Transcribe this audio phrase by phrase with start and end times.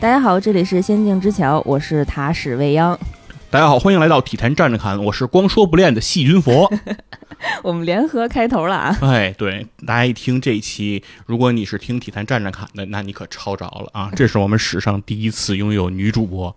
[0.00, 2.96] 大家好，这里是仙境之桥，我是塔史未央。
[3.50, 6.72] 大家好，欢迎来到体坛站着侃，我是光说不练的细菌佛。
[7.64, 8.96] 我们联合开头了啊！
[9.00, 14.08] 哎，对，大家一听这一期，如果你是听体坛站着侃的，那你可抄着了啊！
[14.14, 16.54] 这是我们史上第一次拥有女主播。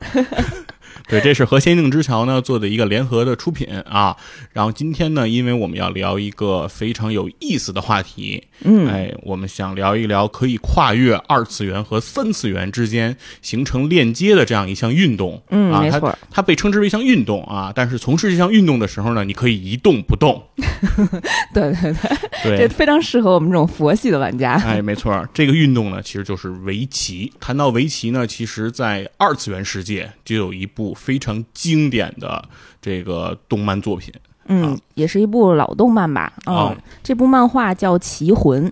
[1.07, 4.15] 对，这是和仙境之桥呢做的一个联合的出品啊。
[4.53, 15.41] 然后今天呢，因为我们要聊一个非常有意思的话题，嗯，哎，我们想聊一聊可以跨越二次元和三次元之间形成链接的这样一项运动。
[15.49, 17.71] 嗯，啊，没错它，它被称之为一项运动啊。
[17.75, 20.41] 但是从事这项运动的时候呢，你可以一动不动。
[21.53, 21.93] 对对
[22.43, 24.53] 对，这对，非常适合我们这种佛系的玩家。
[24.53, 27.31] 哎，没错，这个运动呢，其实就是围棋。
[27.39, 32.43] 谈到围棋呢，其实，在二次元世界就有一部非常经典的
[32.81, 34.11] 这个动漫作品。
[34.47, 36.33] 嗯，也是一部老动漫吧。
[36.45, 38.67] 嗯，哦这部漫画叫《棋魂》，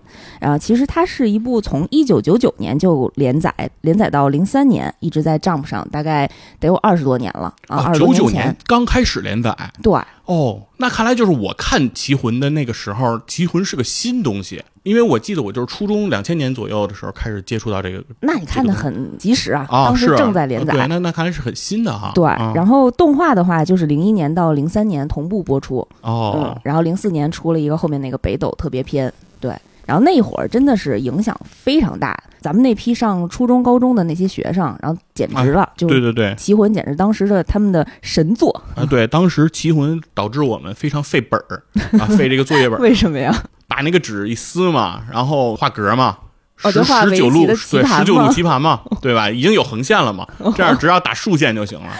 [0.46, 8.56] 啊、其实它是一部从一九九九年就连载，连载到零三年，一直在 Jump 上，大概得有二十多年了啊，九九多前年。
[8.66, 9.56] 刚开始连载。
[9.80, 9.98] 对，
[10.30, 20.72] 哦，那看来就是我看《棋魂》的那个时候，《棋魂》是个新东西，因为我记得我就是初中两千年左右的时候开始接触到这个那你看的很及时啊，啊，当时正在连载。
[20.72, 22.12] 对，那那看来是很新的哈。
[22.14, 22.52] 对，啊。
[22.54, 26.36] 然后动画的话就是零一年到零三年同步播出，哦。
[26.36, 29.52] 嗯，，然后零四年出了一个后面那个北斗特别篇，对，
[29.86, 41.62] 然后那会儿真的是影响非常大，咱们那批上初中、高中的那些学生，然后简直了，就啊对对对，棋魂简直当时的他们的神作，啊对，当时《棋魂》导致我们非常费本儿
[41.98, 42.82] 啊，费这个作业本儿。
[42.82, 43.34] 为什么呀？
[43.66, 46.18] 把那个纸一撕嘛，然后画格嘛，
[46.56, 49.30] 十十九路对十九路棋盘嘛，对吧？
[49.30, 50.26] 已经有横线了嘛，
[50.56, 51.92] 这样只要打竖线就行了，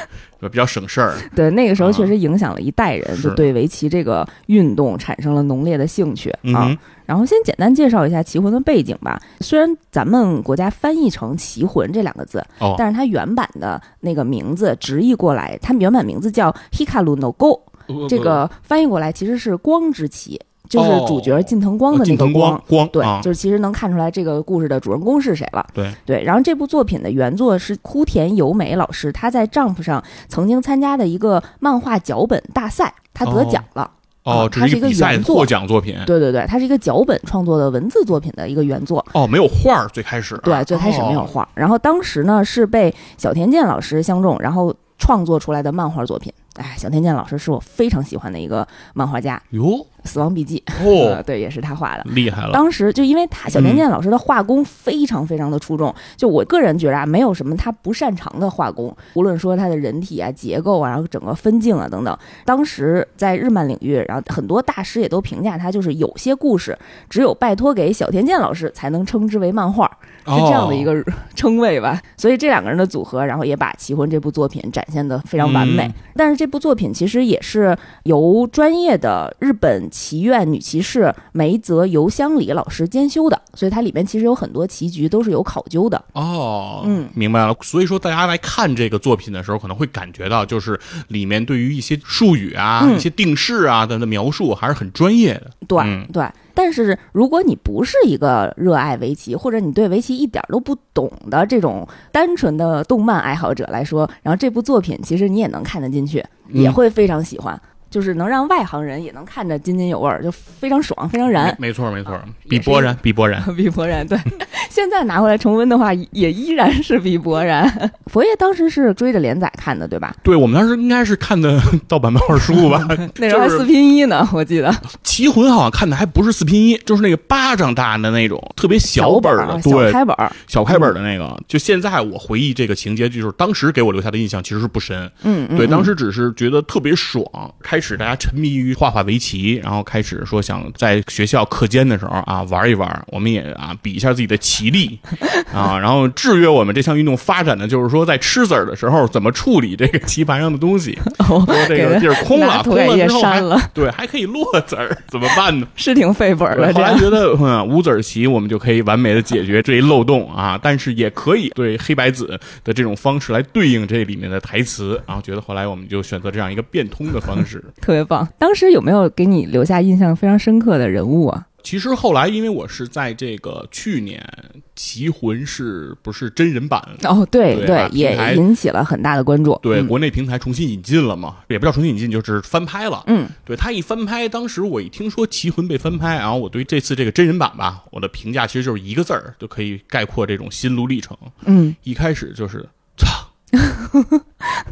[0.48, 1.14] 比较省事儿。
[1.34, 6.66] 对，那个时候啊确实影响了一代人，是就对围棋这个运动产生了浓烈的兴趣啊。
[6.68, 9.20] 嗯，然后先简单介绍一下棋魂的背景吧。
[9.40, 17.60] 虽然咱们国家翻译成“棋魂”这两个字，哦，但是它原版的那个名字直译过来，它原版名字叫 Hikaru no Go，
[18.08, 20.40] 这个翻译过来其实是光之棋，
[20.70, 25.66] 就是主角近藤光的那个光光对，啊，就是其实能看出来这个故事的主人公是谁了。
[25.74, 33.90] 对对，然后这部作品的原作是枯田由美老师，他在 Jump 上曾经参加的一个漫画脚本大赛，他得奖了。
[34.22, 35.96] 哦，啊这它是一个比赛原作获奖作品。
[36.06, 39.04] 对对对，它是一个脚本创作的文字作品的一个原作。
[39.12, 46.32] 哦，没有画儿，最开始对，最开始没有哦画，然后当时呢是被小田健老师相中，然后创作出来的漫画作品。
[46.60, 49.62] 哎，小天健老师是我非常喜欢的一个漫画家，哟
[50.04, 52.04] 《死亡笔记》呃，哦，对，也是他画的。
[52.10, 52.52] 厉害了。
[52.52, 62.14] 当时就因为他小天健老师的画工非常非常的出众，就我个人觉得啊，没有什么他不擅长的画工，无论说他的人体啊、结构啊，然后整个分镜啊等等。
[62.44, 66.78] 当时在日漫领域，然后很多大师也都评价他，就是有些故事
[67.08, 69.90] 只有拜托给小天健老师才能称之为漫画，
[70.26, 71.98] 是这样的一哦个 称谓吧。
[72.18, 75.86] 所以这两个人的组合，然后也把《棋魂》这部作品展现的非常完美。
[75.86, 86.04] 嗯但是这部作品其实也是由专业的日本棋院女棋士梅泽由香里老师监修的，所以它里面其实有很多棋局都是有考究的。
[86.12, 87.56] 哦，嗯明白了。
[87.62, 90.78] 所以说，大家来看这个作品的时候，可能会感觉到，就是
[91.08, 95.50] 里面对于一些术语啊、嗯一些定式啊的的描述，还是很专业的。
[95.68, 107.60] 对、嗯对，但是如果你不是一个热爱围棋，或者你对围棋一点都不懂的这种单纯的动漫爱好者来说，然后这部作品其实你也能看得进去，嗯也会非常喜欢。
[107.90, 111.46] 就是能让外行人也能看着津津有味儿，就非常爽，非常燃。
[111.58, 112.18] 没没错没错
[112.48, 113.42] 比勃然，比勃然。
[113.56, 114.18] 比伯然 对，
[114.70, 117.68] 现在拿回来重温的话，也依然是比伯然。
[118.06, 120.14] 佛爷当时是追着连载看的，对吧？
[120.22, 122.86] 对我们当时应该是看的盗版漫画书吧，
[123.16, 124.72] 那时候还四拼一呢，我记得。
[125.02, 130.32] 棋魂好像看的还不是四拼一，就是那个巴掌大的那种，特别小本儿的，本啊，小对，开本儿。
[130.46, 131.36] 小开本儿的那个。
[131.48, 135.10] 就现在我回忆这个情节，就是当时给我留下的印象其实是不深。
[135.22, 137.24] 嗯，嗯对，嗯当时只是觉得特别爽。
[137.62, 144.98] 开开始大家沉迷于画画围棋，然后开始说想在学校课间的时候啊玩一玩，我们也啊比一下自己的棋力
[145.50, 153.40] 啊，然后制约我们这项运动发展的就是说在吃子儿的时候怎么处理这个棋盘上的东西， 说这个地儿空了，空了之后还
[153.72, 155.66] 对还可以落子儿， 怎么办呢？
[155.74, 156.70] 是挺费本的。
[156.74, 168.26] 后来觉得嗯五子儿棋我们就可以完美的解决这一漏洞啊，但是也可以对黑白子的这种方式来对应这里面的台词，然后觉得后来我们就选择这样一个变通的方式，特别棒。
[168.38, 171.46] 当时有没有给你留下印象非常深刻的人物啊？
[171.62, 174.18] 其实后来，因为我是在这个去年
[174.74, 176.82] 《棋魂》是不是真人版？
[177.04, 179.58] 哦，对对，也引起了很大的关注。
[179.62, 181.36] 对，国内平台重新引进了嘛？
[181.48, 183.04] 也不叫重新引进，就是翻拍了。
[183.08, 191.14] 嗯，对他一翻拍，当时我一听说《棋魂》被翻拍，然后我对这次这个真人版吧，我的评价其实就是一个字儿，就可以概括这种心路历程。
[191.44, 193.06] 嗯，一开始就是操，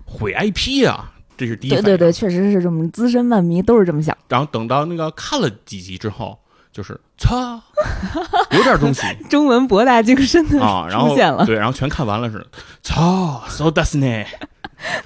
[0.06, 1.12] 毁 IP 啊！
[1.38, 1.70] 这是第一。
[1.70, 4.14] 对对对，确实是这么，资深漫迷都是这么想。
[4.29, 6.38] 然后等到那个看了几集之后。
[6.70, 7.61] 就是操，
[8.52, 12.46] 有点东西， 中文博大精深的啊，然后对，然后全看完了是
[12.82, 14.25] 操，so does ne，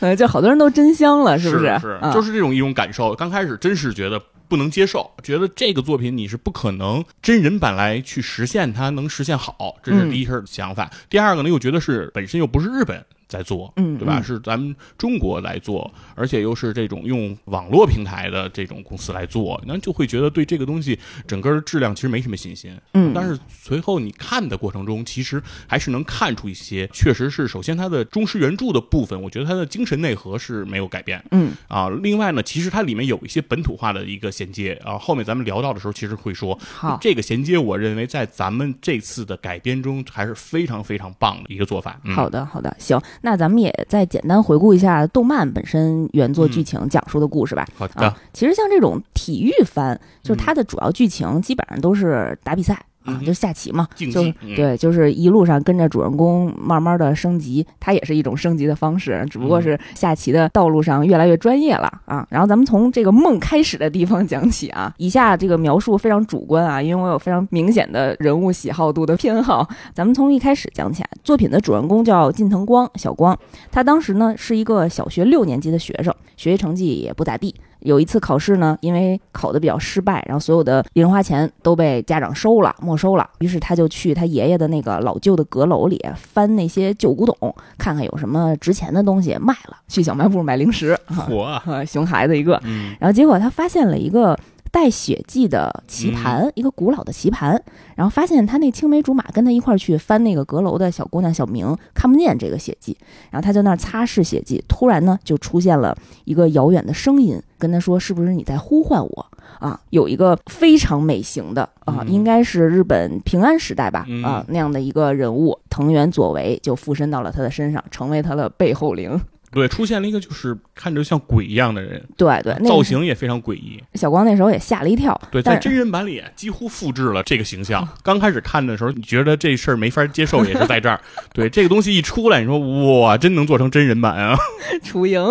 [0.01, 1.79] 呃，就好多人都真香了，是不是？
[1.81, 3.15] 是，就是这种一种感受。
[3.15, 10.91] 刚开始真是觉得不能接受，觉得这个作品你是不可能真人版来去实现它能实现好，这是第一事想法。
[11.09, 13.03] 第二个呢，又觉得是本身又不是日本。
[13.33, 14.21] 在做，嗯，对吧？
[14.23, 22.77] 是咱们中国来做，而且又是这种用网络平台的这种公司来做，那就会觉得对这个东西整个的质量其实没什么信心。
[22.93, 31.25] 嗯，但是随后你看的过程中，其实还是能看出一些，确实是首先它的忠实原著的部分，我觉得它的精神内核是没有改变。
[31.31, 41.99] 嗯，啊，另外呢，其实它里面有一些本土化的一个衔接啊，后面咱们聊到的时候，其实会说，好，这个衔接，我认为在咱们这次的改编中还是非常非常棒的一个做法。
[42.15, 44.03] 好的，好的，行，那咱们也再。
[44.13, 47.67] 简单回顾一下动漫本身原作剧情讲述的故事吧。
[47.75, 52.79] 好的，其实像这种体育番，就是它的主要剧情基本上都是打比赛。
[53.05, 62.27] 啊，就下棋嘛，就是对，就是一路上跟着主人公慢慢的升级，它也是一种升级的方式，只不过是下棋的道路上越来越专业了啊。
[62.31, 69.69] 然后咱们从这个梦开始的地方讲起啊，以下这个描述非常主观啊，因为我有非常明显的人物喜好度的偏好。
[69.95, 73.37] 咱们从一开始讲起来，作品的主人公叫近藤光，小光，
[73.71, 77.55] 他当时呢是一个小学六年级的学生，学习成绩也不咋地。
[77.85, 83.29] 有一次考试呢，因为考的比较失败，然后所有的零花钱都被家长收了、没收了。
[83.41, 89.77] 于是他就去他爷爷的那个老旧的阁楼里翻那些旧古董，看看有什么值钱的东西卖了。
[89.89, 90.99] 去小卖部买零食，
[91.31, 92.61] 我熊孩子一个。
[92.99, 94.39] 然后结果他发现了一个。
[94.73, 97.63] 带血迹的棋盘，一个古老的棋盘，
[97.95, 102.97] 然后发现他那青梅竹马跟他一块儿去翻那个阁楼的小姑娘小明看不见这个血迹，
[103.31, 109.27] 然后他在那儿擦拭血迹，突然呢就出现了一个遥远的声音跟他说：“是不是你在呼唤我？”
[109.61, 119.21] 啊，有一个非常美型的啊，应该是日本平安时代吧啊那样的一个人物藤原佐为就附身到了他的身上，成为他的背后灵。
[119.53, 123.79] 对，出现了一个就是看着像鬼一样的人，对对，造型也非常诡异。
[123.95, 125.19] 小光那时候也吓了一跳。
[125.31, 127.87] 对，在真人版里几乎复制了这个形象。
[128.03, 130.99] 刚开始看的时候，你觉得这事儿没法接受，也是在这儿。
[131.35, 132.59] 对，这个东西一出来，你说
[133.01, 134.37] 哇，真能做成真人版啊？
[134.83, 135.23] 楚莹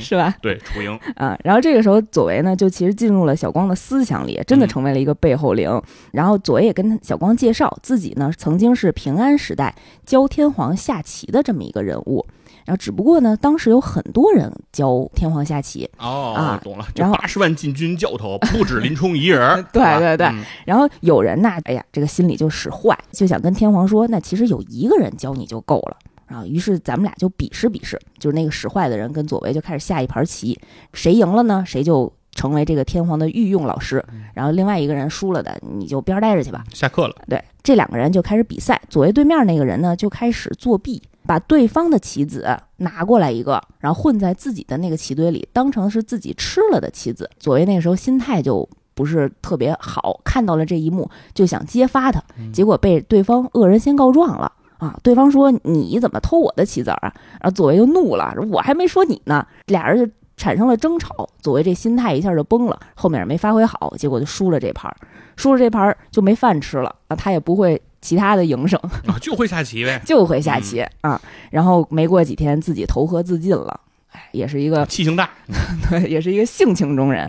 [0.00, 0.34] 是吧？
[0.40, 1.38] 对，楚莹啊。
[1.44, 5.70] 然后这个时候，左为呢就其实进入了小光的思想里，真的成为了一个背后灵。
[6.12, 9.74] 然后左为也跟小光介绍自己呢，曾经是平安时代
[10.06, 12.26] 教天皇下棋的这么一个人物。
[12.66, 16.84] 然后，只不过呢，当时有很多人教天皇下棋哦啊，懂了。
[16.96, 20.28] 然后八十万禁军教头不止林冲一人， 对对对。
[20.64, 25.96] 然后有人呢，哎呀，这个心里就使坏，就想跟天皇说，那其实有一个人教你就够了
[26.26, 26.44] 啊。
[26.44, 30.58] 于是咱们俩就比试比试，就是那个使坏的人跟左为就开始下一盘棋，
[30.92, 34.04] 谁赢了呢，谁就成为这个天皇的御用老师。
[34.34, 36.64] 然后另外一个人输了的，你就边待着去吧。
[36.74, 37.14] 下课了。
[37.28, 41.00] 对，这两个人就开始比赛，左为对面那个人呢就开始作弊。
[41.26, 47.28] 把对方的棋子拿过来一个，然后混在自己的那个棋堆里，当成是自己吃了的棋子。
[47.38, 54.98] 左为那个时候心态就不是特别好，看到了这一幕就想揭发他，结果被对方恶人先告状了啊！
[55.02, 57.12] 对方说你怎么偷我的棋子啊？
[57.40, 61.28] 然后左为又怒了，我还没说你呢，俩人就产生了争吵。
[61.40, 64.96] 左为这心态一下就崩了，后面没发挥好，结果就输了这盘儿，
[65.36, 67.16] 输了这盘儿就没饭吃了啊！
[67.16, 67.80] 他也不会。
[68.06, 71.20] 其他的营生啊，就会下棋呗， 就会下棋啊。
[71.50, 73.80] 然后没过几天，自己投河自尽了。
[74.12, 75.28] 哎，也是一个气性大，
[75.90, 77.28] 对，也是一个性情中人。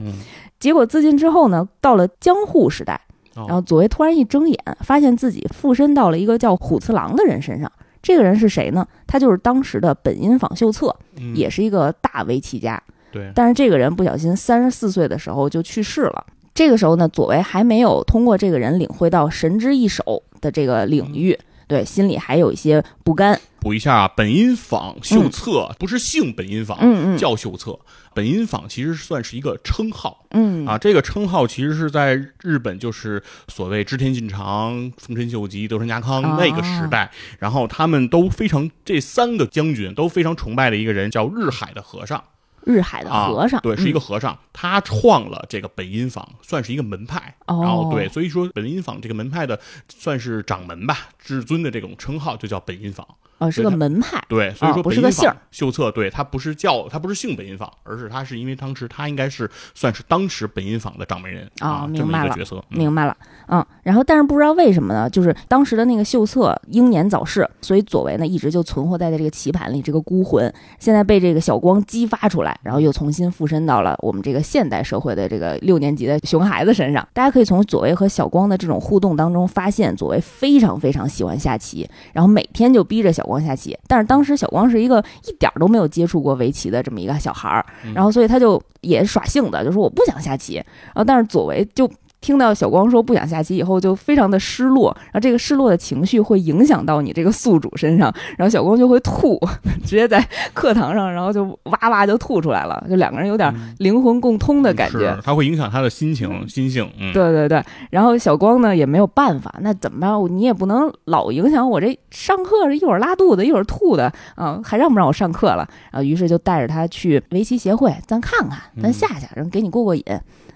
[0.59, 3.01] 结果自尽之后呢，到了江户时代，
[3.33, 7.71] 然后左为突然一睁眼，发现自己附身到了一个叫虎次郎的人身上。
[8.03, 8.87] 这个人是谁呢？
[9.07, 10.95] 他就是当时的本因坊秀策，
[11.33, 12.79] 也是一个大围棋家。
[13.11, 16.25] 对，但是这个人不小心三十四岁的时候就去世了。
[16.57, 21.37] 这个时候呢，左为还没有通过这个人领会到神之一手的这个领域，
[21.67, 23.39] 对，心里还有一些不甘。
[23.59, 27.77] 补一下啊，本因坊秀策不是姓本因坊，嗯嗯，叫秀策。
[28.15, 30.65] 本因坊其实算是一个称号，嗯。
[30.65, 42.23] 啊，这个称号其实是在日本就是所谓织田信长、丰臣秀吉、德川家康那个时代，然后他们都非常这三个将军都非常崇拜的一个人叫日海的和尚。
[42.67, 47.33] 日海的和尚，对，是一个和尚，他创了这个本因坊，算是一个门派。
[47.47, 49.57] 然后对，所以说本因坊这个门派的
[49.87, 53.07] 算是掌门吧，至尊的这种称号就叫本因坊。
[53.39, 63.15] 哦，是个门派，对，所以说不是个姓秀策，对他不是叫他不是姓本因坊，而是他是因为当时他应该是算是当时本因坊的掌门人啊，明白了，角色，明白了，
[63.47, 77.07] 嗯，然后但是不知道为什么呢，就是当时的那个秀策英年早逝，所以左为呢一直就存活在这个棋盘里，这个孤魂现在被这个小光激发出来，然后又重新附身到了我们这个现代社会的这个六年级的熊孩子身上。
[77.13, 84.07] 大家可以从左为和小光的这种互动当中发现，左为非常非常喜欢下棋，然后每天就逼着小光下棋，但是。
[84.07, 90.55] 当时小光是一个一点都没有接触过围棋的这么一个小孩儿，然后所以他就也耍性子，就说我不想下棋。
[90.55, 91.87] 然后但是左为就。
[92.27, 99.39] 听到小光说不想下棋以后，就非常的失落，然后这个失落的情绪会影响到你这个宿主身上，然后小光就会吐，
[99.85, 100.21] 直接在
[100.53, 105.17] 课堂上，然后就哇哇就吐出来了，就两个人有点灵魂共通的感觉。
[105.23, 106.85] 他会影响他的心情、心性。
[106.99, 107.63] 嗯，对对对。
[107.91, 110.11] 然后小光呢也没有办法，那怎么办？
[110.35, 115.65] 你也不能老影响我这上课，一会儿拉肚子，一会儿吐的啊，还让不让我上课了？
[115.93, 120.03] 然后于是就带着他去围棋协会，咱看看，咱下下，然后给你过过瘾。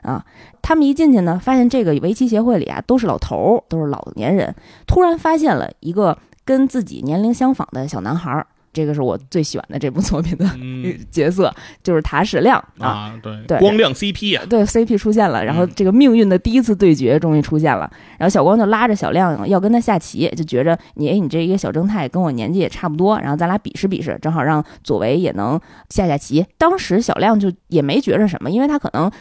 [0.02, 0.24] 啊，
[0.62, 4.54] 他们一进去呢，发现这个围棋协会里啊都是老头儿，都是老年人。
[4.88, 10.46] 突然发现了一个跟自己年龄相仿的小男孩儿，这个是我最喜欢的这部作品的
[11.12, 11.54] 角色，
[11.84, 17.90] 就是塔矢亮啊，对对，光亮 CP 啊，对 CP 出现了，然后这个命运的第一次对决终于出现了。
[18.18, 26.46] 然后小光就拉着小亮要跟他下棋，就觉着你哎，你这一个小正太跟我年纪也差不多，然后咱俩比试比试，正好让左为也能下下棋。
[26.58, 29.12] 当时小亮就也没觉着什么，因为他可能。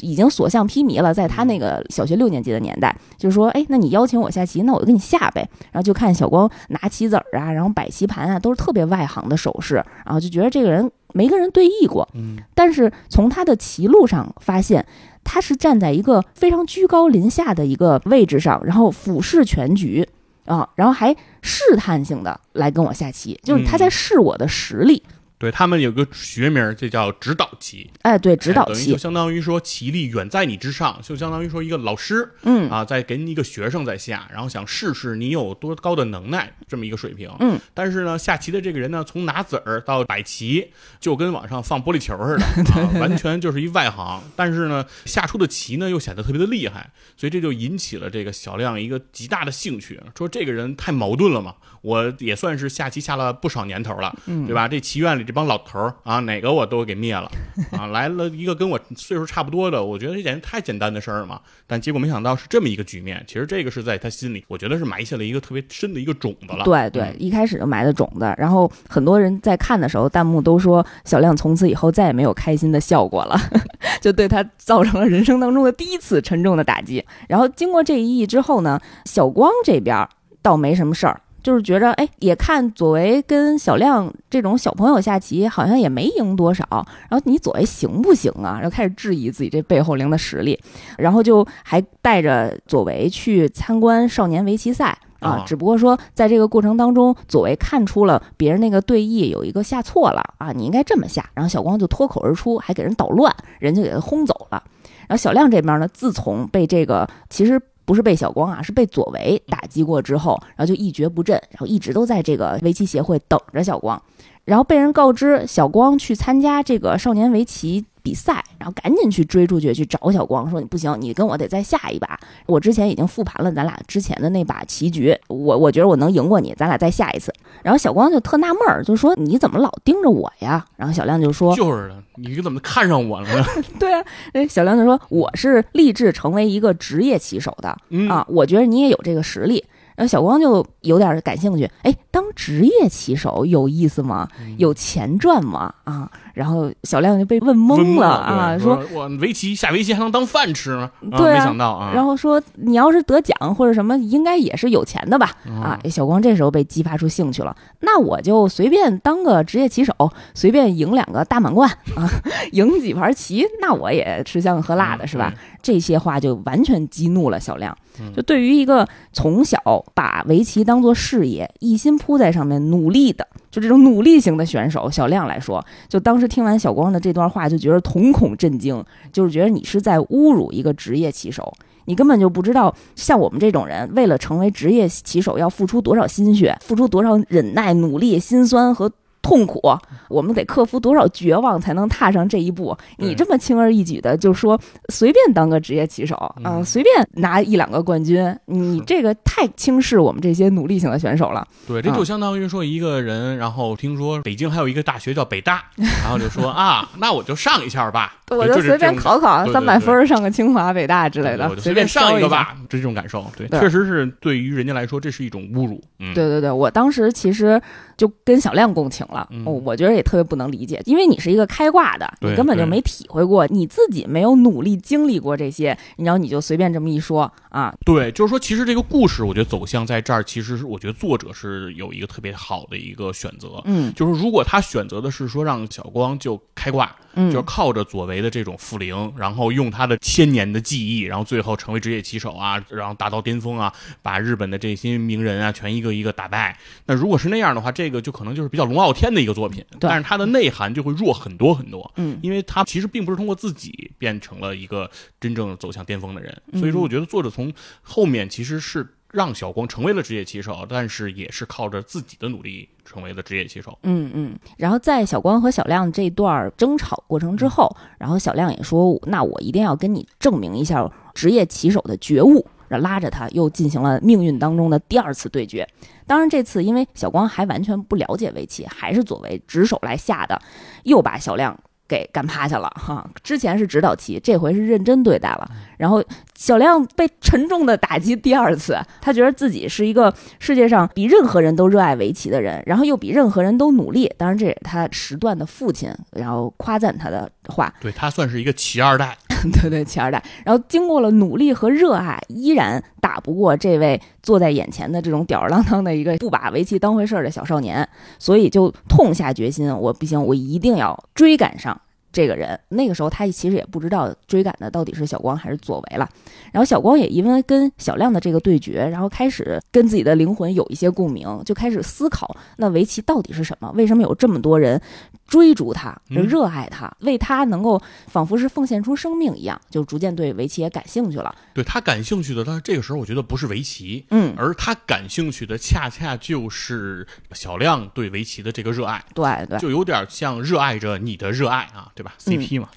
[0.00, 5.48] 已经所向披靡了，在他那个小学六年级的年代，就是说，哎，那你邀请我下棋，那我就给你下呗。
[5.72, 12.08] 然后就看小光拿棋子儿啊，然后摆棋盘啊，都是特别外行的手势，然后就觉得这个人没跟人对弈过。
[12.14, 14.86] 嗯，但是从他的棋路上发现，
[15.24, 20.08] 他是站在一个非常居高临下的一个位置上，然后俯视全局
[20.46, 25.02] 啊，然后还试探性的来跟我下棋，就是他在试我的实力。
[25.40, 27.90] 对他们有个学名，这叫指导棋。
[28.02, 37.30] 哎，对，指导棋就相当于说棋力远在你之上，就相当于说一个老师，嗯啊，在给你一个学生在下，然后想试试你有多高的能耐，这么一个水平。
[37.40, 40.70] 嗯，但是呢，下棋的这个人呢，从拿子儿到摆棋，
[41.00, 44.22] 就跟网上放玻璃球似的， 啊，完全就是一外行。
[44.36, 51.54] 但是呢，下出的棋呢，又显得特别的厉害，所以这就引起了这个小亮一个极大的兴趣，说这个人太矛盾了嘛。
[51.82, 54.14] 我也算是下棋下了不少年头了，
[54.46, 54.68] 对吧？
[54.68, 57.30] 这棋院里这帮老头儿啊，哪个我都给灭了
[57.72, 57.86] 啊！
[57.88, 61.40] 来了一个跟我岁数差不多的，我觉得这简直太简单的事儿嘛。
[61.66, 63.24] 但结果没想到是这么一个局面。
[63.26, 66.64] 其实这个是在他心里，我觉得是埋下了一个特别深的一个种子了。
[66.64, 68.34] 对对，一开始就埋的种子。
[68.36, 73.38] 然后很多人在看的时候，弹幕都说小亮从此以后再也没有开心的笑过了，
[74.02, 77.04] 就对他造成了人生当中的第一次沉重的打击。
[77.28, 80.06] 然后经过这一役之后呢，小光这边
[80.42, 81.20] 倒没什么事儿。
[81.42, 86.64] 就是觉着，哎，也看左为跟小亮这种小朋友下棋，好像也没赢多少。
[87.08, 88.54] 然后你左为行不行啊？
[88.60, 90.58] 然后开始质疑自己这背后灵的实力，
[90.98, 95.42] 然后就还带着左为去参观少年围棋赛啊。
[95.46, 101.28] 只不过说，在这个过程当中，左为看出了别人那个对弈有一个下错了啊，你应该这么下。
[101.34, 104.62] 然后小光就脱口而出，还给人捣乱，人就给他轰走了。
[105.08, 107.60] 然后小亮这边呢，自从被这个其实。
[107.90, 114.00] 不是被小光啊，是被左为打击过之后，然后就一蹶不振，然后一直都在这个围棋协会等着小光，
[114.44, 117.84] 然后被人告知小光去参加这个少年围棋。
[118.02, 122.20] 比赛，然后赶紧去追出去，去找小光，说你不行，你跟我得再下一把。
[122.44, 127.32] 我之前已经复盘了咱俩之前的那把棋局，我我觉得我能赢过你，咱俩再下一次。
[127.62, 130.62] 然后小光就特纳闷儿，就说你怎么老盯着我呀？
[130.76, 133.44] 然后小亮就说，就是的，你怎么看上我了呢？
[133.80, 137.74] 对啊，哎，小亮就说我是立志成为一个职业棋手的
[138.10, 139.64] 啊，我觉得你也有这个实力。
[139.96, 144.26] 然后小光就有点感兴趣，哎，当职业棋手有意思吗？
[144.56, 145.74] 有钱赚吗？
[145.84, 150.90] 啊，然后小亮就被问懵了啊，说我围棋下围棋还能当饭吃吗？
[151.16, 151.92] 对啊，没想到啊。
[151.94, 155.30] 然后说你要是得奖或者什么，应该也是有钱的吧？
[155.62, 159.92] 啊，小光这时候被激发出兴趣了，那我就随便当个职业棋手，
[160.34, 162.08] 随便赢两个大满贯啊，
[162.52, 165.32] 赢几盘棋，那我也吃香喝辣的是吧？
[165.62, 167.76] 这些话就完全激怒了小亮。
[168.16, 169.58] 就对于一个从小
[169.92, 181.52] 把围棋当做事业，一心扑在上面努力的，就这种努力型的选手小亮来说，就当时听完小光的这段话，就觉得瞳孔震惊，就是觉得你是在侮辱一个职业棋手，
[181.86, 188.90] 你根本就不知道，像我们这种人，为了成为职业棋手，要付出多少心血，付出多少忍耐、努力、心酸和。
[189.22, 189.60] 痛苦，
[190.08, 192.76] 我们得克服多少绝望才能踏上这一步？
[192.96, 201.46] 你这么轻而易举的就说随便当个职业棋手啊，随便拿一两个冠军，你这个太轻视我们这些努力型的选手了。
[201.68, 213.24] 对，这就相当于说一个人，然后听说北京还有一个大学叫北大，然后就说 啊，那我就上一下吧，我就随便考考三百分上个清华、北大之类的，随便上一个吧，就这种感受。
[213.36, 215.80] 对，确实是对于人家来说，这是一种侮辱。
[215.98, 217.60] 对对对，我当时其实
[217.96, 219.06] 就跟小亮共情。
[219.10, 227.74] 了，我觉得也特别不能理解，因为你是一个开挂的，你根本就没体会过，你自己没有努力经历过这些，然后你就随便这么一说啊？
[227.84, 236.94] 对，就是说，其实这个故事，我觉得走向在这儿，其实是我觉得作者是有一个特别好的一个选择，嗯，就是如果他选择的是说让小光就开挂。
[237.14, 246.56] 嗯，就是靠着左为的这种复灵，然后用他的千年的记忆，然后最后成为职业棋手啊，然后达到巅峰啊，把日本的这些名人啊全一个一个打败。
[246.86, 251.88] 那如果是那样的话，这个就可能就是比较龙傲天的一个作品，但是它的内涵就会弱很多很多。
[251.96, 254.90] 嗯，因为他其实并不是通过自己变成了一个
[255.20, 257.52] 真正走向巅峰的人，所以说我觉得作者从
[257.82, 258.86] 后面其实是。
[259.12, 263.76] 让小光成为了职业棋手，但是也是靠着自己的努力成为了职业棋手。
[263.82, 264.38] 嗯嗯。
[264.56, 272.46] 然后在小光和小亮这段争吵过程之后，然后小亮也说：“那我一定要跟你证明一下职业棋手的觉悟。”
[272.78, 275.68] 拉着他又进行了命运当中的第二次对决。
[276.06, 280.40] 当然这次因为小光还完全不了解围棋，还是左为直手来下的，
[280.84, 281.58] 又把小亮。
[281.88, 283.04] 给干趴下了哈！
[283.20, 285.50] 之前是指导棋，这回是认真对待了。
[285.76, 286.00] 然后
[286.36, 294.08] 小亮被沉重的打击第二次，他觉得自己是一个世界上比任何人都热爱围棋的人，然后又比任何人都努力。
[294.16, 297.74] 当然，这也是他时段的父亲，然后夸赞他的话。
[297.80, 299.18] 对他算是一个棋二代。
[299.52, 300.22] 对 对，棋二代。
[300.44, 311.80] 然后经过了努力和热爱，依然打不过这位坐在眼前的这种吊儿郎当的一个不把围棋当回事儿的小少年，所以就痛下决心，我不行，我一定要追赶上。
[312.12, 316.08] 这个人那个时候他其实也不知道追赶的到底是小光还是左为了，
[316.50, 323.70] 然后小光也因为跟小亮的这个对决，然后开始跟自己的灵魂有一些共鸣，就开始思考那围棋到底是什么？
[323.76, 324.80] 为什么有这么多人
[325.30, 331.34] 追逐他、热爱他，为他能够仿佛是奉献出生命一样，就逐渐对围棋也感兴趣了。
[331.54, 341.86] 对他感兴趣的，但是这个时候我觉得不是围棋，嗯，而他感兴趣的恰恰就是小亮对围棋的这个热爱，对对，就有点像热爱着你的热爱啊。
[341.94, 342.68] 对吧？CP 嘛，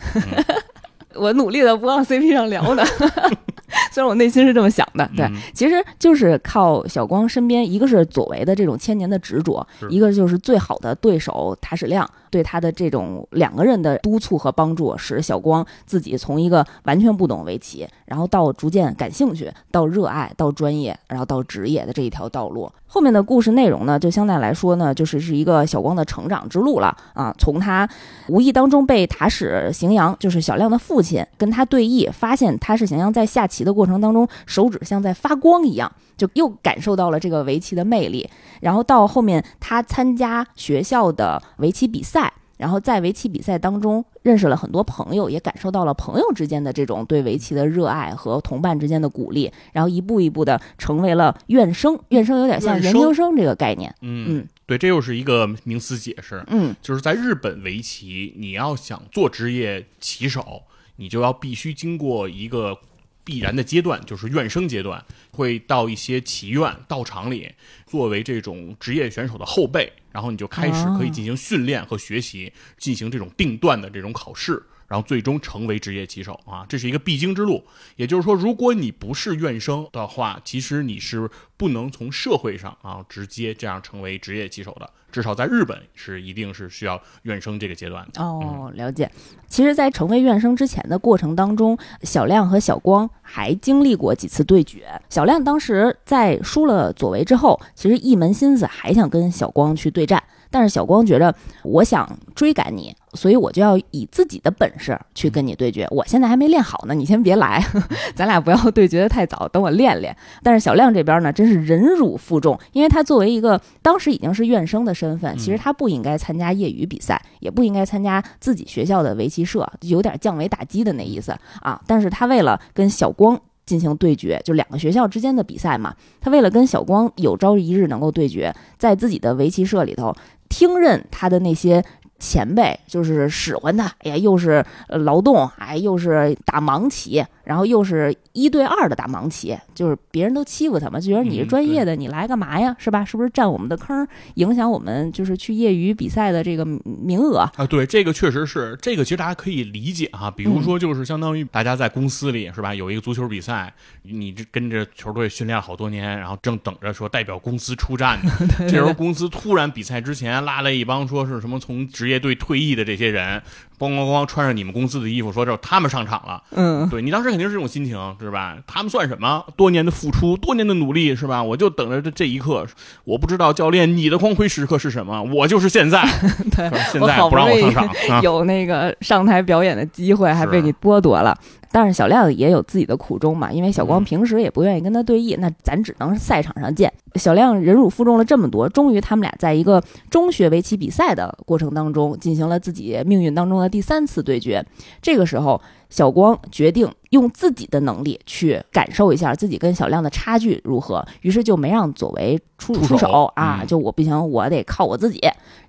[1.15, 2.83] 我努力的不往 CP 上聊呢，
[3.91, 5.09] 虽然我内心是这么想的。
[5.15, 12.09] 对，其实就是靠小光身边，一个是左为的这种千年的执着，一个就是最好的对手塔矢亮。
[12.29, 22.71] 对他的这种两个人的督促和帮助，使小光自己从一个完全不懂围棋，然后到逐渐感兴趣，到热爱，到专业，然后到职业的这一条道路。
[22.87, 27.31] 后面的故事内容呢，就相对来说呢，就是是一个小光的成长之路了啊。
[27.37, 27.87] 从他
[28.27, 35.91] 无意当中被塔矢行阳，就是小亮的父亲，跟他对弈，发现他是行阳在下棋的过程当中，手指像在发光一样。
[36.15, 38.29] 就又感受到了这个围棋的魅力，
[38.61, 51.99] 然后到后面他参加学校的围棋比赛，然后在围棋比赛当中认识了很多朋友，也感受到了朋友之间的这种对围棋的热爱和同伴之间的鼓励，然后一步一步的成为了院生。
[52.09, 53.93] 院生有点像研究生这个概念。
[54.01, 56.43] 嗯嗯，对，这又是一个名词解释。
[56.47, 60.61] 嗯，就是在日本围棋，你要想做职业棋手，
[60.97, 62.77] 你就要必须经过一个。
[63.23, 67.49] 必然的阶段就是院生阶段，会到一些棋院、道场里，
[67.85, 77.63] 作为这种职业选手的后辈，然后你就开始可以进行训练和学习，进行这种定段的这种考试，然后最终成为职业棋手啊，这是一个必经之路。
[77.95, 84.89] 也就是说，如果你不是院生的话，其实你是不能从社会上啊直接这样成为职业棋手的。
[85.11, 88.19] 至少在日本是一定是需要院生这个阶段的。
[88.19, 89.11] 哦，了解。
[89.47, 94.87] 其实，在成为院生之前的过程当中，小亮和小光还经历过几次对决。
[95.11, 100.23] 小亮当时在输了左为之后，其实一门心思还想跟小光去对战。
[100.53, 105.87] 但是小光觉着，我想追赶你，所以我就要以自己的本事去跟你对决。
[105.89, 107.59] 我现在还没练好呢，你先别来，
[108.13, 110.15] 咱俩不要对决的太早，等我练练。
[110.43, 121.81] 但是小亮这边呢，真是忍辱负重，因为他作为一个当时已经是院生的身份，其实他不应该参加业余比赛，也不应该参加自己学校的围棋社，有点降维打击的那意思啊。
[121.87, 130.13] 但是他为了跟小光进行对决，就两个学校之间的比赛嘛，他为了跟小光有朝一日能够对决，在自己的围棋社里头。
[130.53, 131.83] 听任他的那些。
[132.19, 142.75] 前辈就是使唤他，哎呀，又是劳动，哎，又是打盲棋，然后又是一对二的打盲棋，就是别人都欺负他嘛，就觉得你是专业的，你来干嘛呀？
[142.79, 143.05] 是吧？
[143.05, 147.67] 是不是占我们的坑，影响我们就是去业余比赛的这个名额啊？
[147.67, 150.31] 对，这个确实是，这个其实大家可以理解哈。
[150.31, 158.31] 比如说，就是相当于大家在公司里是吧，有一个足球比赛，你这跟着球队训练好多年，然后正等着说代表公司出战呢，
[158.67, 162.23] 这时候公司突然比赛之前拉来一帮说是什么从职业。
[162.23, 163.43] 队退役的这些人。
[163.79, 164.25] 咣咣咣！
[164.25, 166.41] 穿上你们公司的衣服，说这他们上场了。
[166.51, 168.55] 嗯，对你当时肯定是这种心情，是吧？
[168.65, 169.43] 他们算什么？
[169.55, 171.41] 多年的付出，多年的努力，是吧？
[171.43, 172.65] 我就等着这这一刻。
[173.03, 176.01] 我不知道教练你的光辉时刻是什么，我就是现在。
[176.55, 181.37] 对，现在不让我上场，有那个上台表演的机会，还被你剥夺了。
[181.73, 186.93] 但是小亮也有自己的苦衷嘛，因为小光平时也不愿意跟他对弈，那咱只能赛场上见。
[187.15, 193.67] 小亮忍辱负重了这么多，终于他们俩在一个中学围棋比赛的过程当中，进行了自己命运当中的。
[193.67, 194.63] 第三次对决，
[195.01, 195.59] 这个时候
[195.89, 205.19] 小光决定用自己的能力去感受一下自己跟小亮的差距如何，于是就没让左为出出手啊，就我不行，我得靠我自己。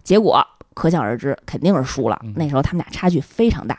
[0.02, 2.20] 结果可想而知，肯定是输了。
[2.36, 3.78] 那时候他们俩差距非常大。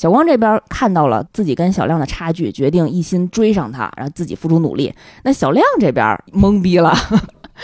[0.00, 4.90] 小光这边看到了自己跟小亮的差距，决定一心追上他，然后自己付出努力。
[5.24, 6.94] 那小亮这边懵逼了。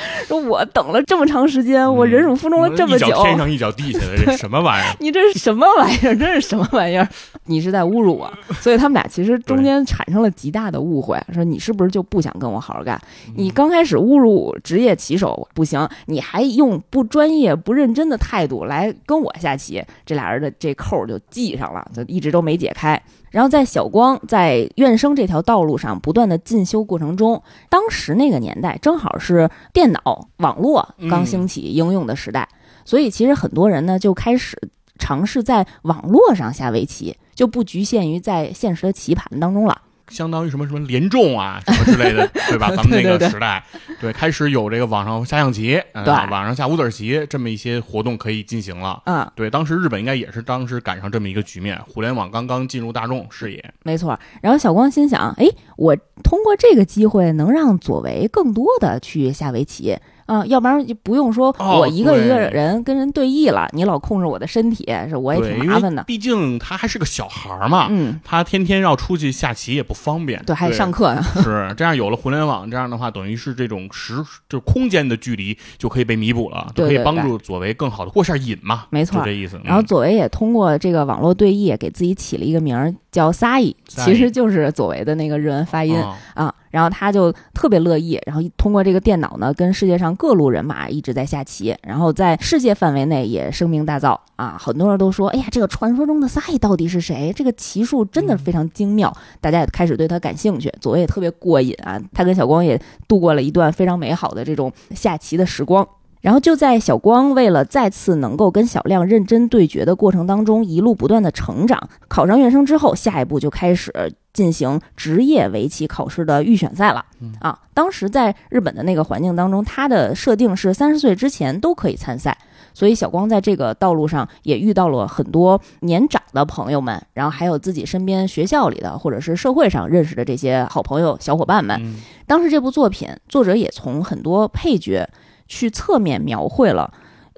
[0.26, 4.96] 说我等了这么长时间，我忍辱负重了这么久，一脚天上一脚地下的，这什么玩意儿？
[5.00, 6.16] 你这是什么玩意儿？
[6.16, 7.08] 这是什么玩意儿？
[7.46, 8.32] 你是在侮辱我？
[8.60, 11.20] 所以他们俩其实中间产生了极大的误会。
[11.32, 13.00] 说你是不是就不想跟我好好干？
[13.36, 23.00] 你刚开始侮辱职业棋手不行，你还用不专业、不认真的态度来跟我下棋，这俩人的这扣就系上了，就一直都没解开。
[23.36, 32.48] 然后在小光在院生这条道路上不断的进修过程中，当时那个年代正好是电脑网络刚兴起应用的时代，
[32.86, 34.58] 所以其实很多人呢就开始
[34.98, 39.82] 尝试在网络上下围棋，就不局限于在现实的棋盘当中了。
[40.08, 42.70] 相当于什么什么联众啊，什么之类的， 对吧？
[42.74, 43.64] 咱们那个时代，
[44.00, 49.02] 对，开始有这个网上下象棋，对，网上下五子棋这么一些活动可以进行了。
[49.06, 53.74] 嗯，对，当时日本应该也是当时赶上这么一个局面，互联网刚刚进入大众视野。
[53.82, 54.18] 没错。
[54.40, 59.96] 然后小光心想，哎，我通过这个机会能让左为更多的去下围棋。
[60.26, 66.02] 啊，要不然就不用说我一个一个人跟人对弈了，你老控制我的身体，是我也挺麻烦的。
[66.04, 71.22] 毕竟他还是个小孩嘛，嗯，他天天要出去下棋也不方便，对，还得上课呢。
[71.42, 74.14] 是这样，有了互联网，这样的话，等于是这种时
[74.48, 78.86] 就是空间的距离就可以被弥补了，就可以帮助左为更好的过下瘾嘛。
[78.90, 79.60] 没错，这意思。
[79.64, 85.96] 然后左为也通过这个网络对弈，给自己起了一个名儿叫“撒伊”，其实就是左为的那个日文发音
[86.34, 86.52] 啊。
[86.70, 94.56] 然后他就特别乐意，然后通过这个电脑呢，跟世界上各路人马一直在下棋，然后在世界范围内也声名大噪啊！
[94.58, 97.32] 很多人都说，哎呀，这个传说中的萨伊到底是谁？
[97.34, 100.72] 这个棋术真的非常精妙，大家也开始对他感兴趣。
[100.80, 105.86] 佐为也特别过瘾啊，他跟小光也度过了一段非常美好的这种下棋的时光。
[106.26, 111.88] 然后就在小光为了再次能够跟小亮认真对决的过程当中，一路不断的成长。
[112.08, 117.04] 考上院生之后，下一步就开始进行职业围棋考试的预选赛了。
[117.38, 122.36] 啊，当时在日本的那个环境当中，他的设定是三十岁之前都可以参赛。
[122.74, 131.94] 所以小光在这个道路上也遇到了很多年长的朋友们，然后还有自己身边学校里的或者是社会上认识的这些好朋友、小伙伴们。
[132.26, 135.08] 当时这部作品作者也从很多配角。
[135.46, 136.92] 去侧面描绘了，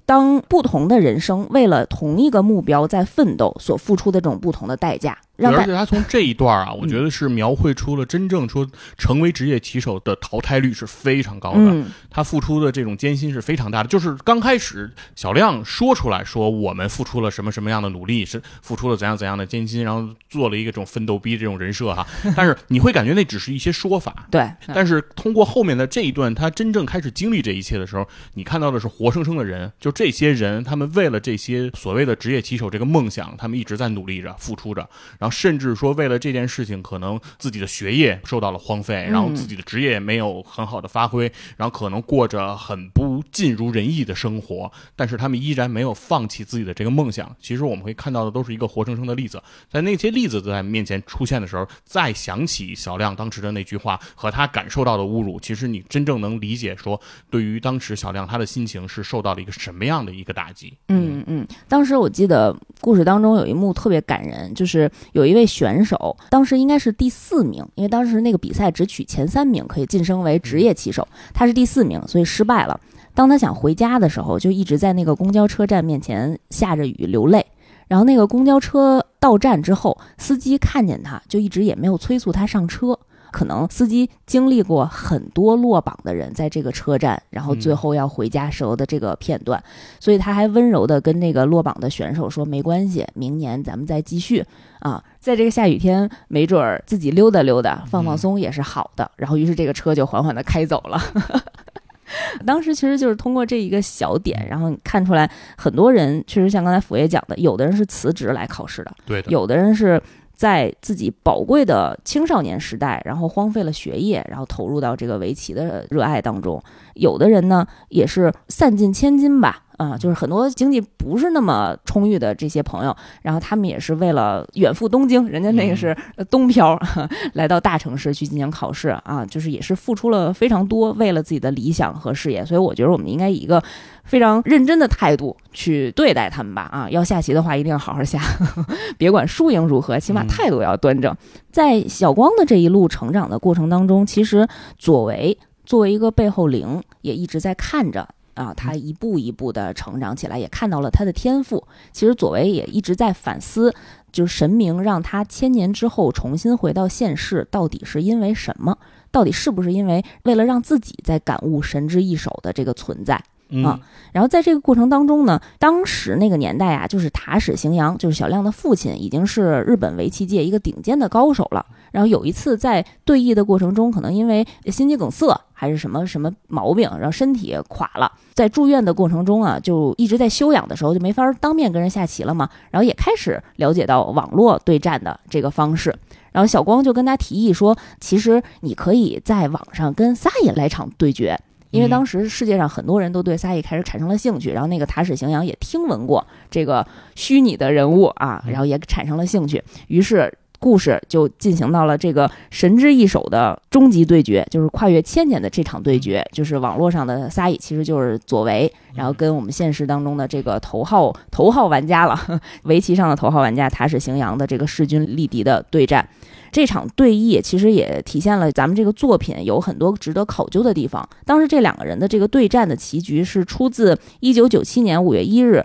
[0.07, 5.19] 当不同的人生为了同一个目标在奋斗所付出的这种不同的代价。
[5.39, 11.61] 让而且他从这一段啊，我觉得是描绘出了真正说成为职业棋手的淘汰率是非常高的。
[11.61, 13.89] 嗯他付出的这种艰辛是非常大的。
[13.89, 22.05] 就是刚开始小亮说出来说我们付出了什么什么样的努力，是付出了怎样怎样的艰辛，然后做了一个这种奋斗逼这种人设哈。
[22.35, 24.27] 但是你会感觉那只是一些说法。
[24.33, 34.81] 对，但是通过后面的这一段，他真正开始经历这一切的时候，你看到的是活生生的人，就这些人，他们为了这些所谓的职业棋手这个梦想，他们一直在努力着、付出着，
[35.19, 47.35] 然后甚至说为了这件事情，可能自己的学业受到了荒废，然后自己的职业没有很好的发挥，然后可能过着很不尽如人意的生活，但是他们依然没有放弃自己的这个梦想。
[47.41, 60.77] 其实我们会看到的都是一个活生生的例子，在那些例子在面前出现的时候，再想起小亮当时的那句话和他感受到的侮辱，其实你真正能理解说，对于当时小亮他的心情是受到了一个什么样的一个打击。
[60.89, 72.81] 嗯嗯，当时我记得故事当中有一幕特别感人，就是有一位选手，当时应该是第四名，因为当时那个比赛只取前三名可以晋升为职业棋手，他是第四名，所以失败了。
[73.15, 77.45] 当他想回家的时候，就一直在那个公交车站面前下着雨流泪。
[77.89, 82.99] 然后那个公交车到站之后，司机看见他就一直也没有催促他上车。
[83.31, 89.63] 可能司机经历过很多落榜的人在这个车站，然后最后要回家时候的这个片段，
[90.01, 94.45] 所以他还温柔的跟那个落榜的选手说：“没关系，明年咱们再继续
[94.81, 101.01] 啊，在这个下雨天，没准儿自己溜达溜达，放放松也是好的。”然后于是这个车就缓缓的开走了。
[102.47, 110.01] 当时其实就是通过这一个小点，然后看出来很多人确实像刚才佛爷讲的，有的人是辞职来考试的，对的，有的人是
[110.39, 116.61] 在自己宝贵的青少年时代，然后荒废了学业，然后投入到这个围棋的热爱当中；
[116.95, 119.65] 有的人呢，也是散尽千金吧。
[119.79, 125.97] 啊，就是很多经济不是那么充裕的这些朋友，然后他们也是为了远赴东京，人家那个是
[126.29, 126.79] 东漂，
[127.35, 132.45] 来到大城市去进行考试啊，就是也是付出了非常多，为了自己的理想和事业。
[132.45, 133.63] 所以我觉得我们应该以一个
[134.05, 136.63] 非常认真的态度去对待他们吧。
[136.73, 138.21] 啊，要下棋的话一定要好好下，
[138.99, 141.17] 别管输赢如何，起码态度要端正。
[141.53, 148.09] 在小光的这一路成长的过程当中，其实左为作为一个背后灵，也一直在看着。
[148.39, 151.67] 啊，他一步一步的成长起来，也看到了他的天赋。
[151.91, 153.75] 其实左为也一直在反思，
[154.13, 158.79] 就是神明让他千年之后重新回到现世，到底是因为什么？
[159.11, 163.21] 到底是不是因为为了让自己在感悟神之一手的这个存在？
[163.65, 163.81] 啊，
[164.13, 171.65] 然后在这个过程当中呢，当时那个年代啊，就是塔矢行阳，就是小亮的父亲，已经是日本围棋界一个顶尖的高手了。
[171.91, 182.49] 然后有一次在对弈的过程中，可能因为心肌梗塞还是什么什么毛病，然后身体垮了，在住院的过程中啊，就一直在休养的时候，就没法当面跟人下棋了嘛。
[182.71, 185.93] 然后也开始了解到网络对战的这个方式。
[186.31, 191.37] 然后小光就跟他提议说，其实你可以在网上跟撒野来场对决。
[191.71, 216.09] 因为当时世界上很多人都对撒野开始产生了兴趣，然后那个塔矢行阳也听闻过这个虚拟的人物啊，然后也产生了兴趣，于是故事就进行到了这个神之一手的终极对决，就是跨越千年的这场对决，就是网络上的撒野其实就是左为，然后跟我们现实当中的这个头号 头号玩家了，围棋上的头号玩家塔矢行阳的这个势均力敌的对战。
[216.51, 221.07] 这场对弈其实也体现了咱们这个作品有很多值得考究的地方。
[221.27, 225.63] 当时这两个人的这个对战的棋局是出自一九九七年五月一日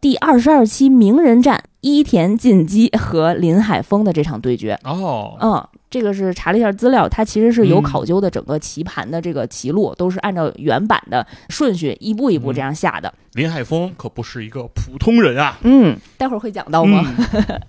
[0.00, 4.76] 第二十二期名人战伊田进基和林海峰的这场对决。
[4.82, 13.14] 哦，嗯，这个是查了一下资料，它其实是有考究的，整个棋盘的这个棋路都是按照原版的顺序一步一步这样下的。
[13.34, 15.58] 林海峰可不是一个普通人啊。
[15.62, 17.04] 嗯，待会儿会讲到吗？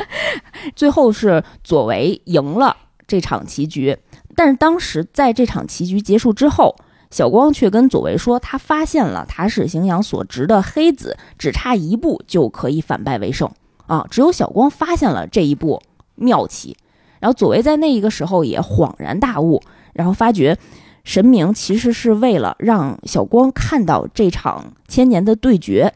[0.76, 2.76] 最后是左为赢了
[3.06, 3.96] 这场棋局，
[4.36, 6.76] 但是当时在这场棋局结束之后，
[7.12, 13.48] 小光却跟左为说，他发现了塔矢行阳所执的黑子只差一步就可以反败为胜
[13.88, 14.06] 啊！
[14.12, 15.82] 只有小光发现了这一步
[16.16, 16.78] 妙棋，
[17.20, 19.62] 然后左为在那一个时候也恍然大悟，
[19.94, 20.58] 然后发觉
[21.04, 25.94] 神明其实是为了让小光看到这场千年的对决，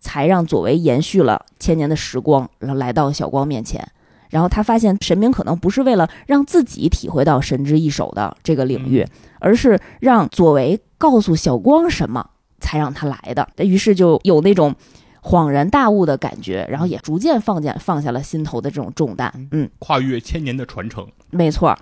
[0.00, 3.86] 才让左为延续了千年的时光，然后来到小光面前。
[4.30, 9.06] 然后他发现神明可能不是为了让自己体会到神之一手的这个领域，
[9.38, 13.48] 而是让左为告诉小光什么才让他来的。
[13.58, 14.74] 于是就有那种
[15.24, 19.32] 恍然大悟的感觉，然后也逐渐放下放下了心头的这种重担。
[19.52, 21.08] 嗯，跨越千年的传承。
[21.30, 21.74] 没错。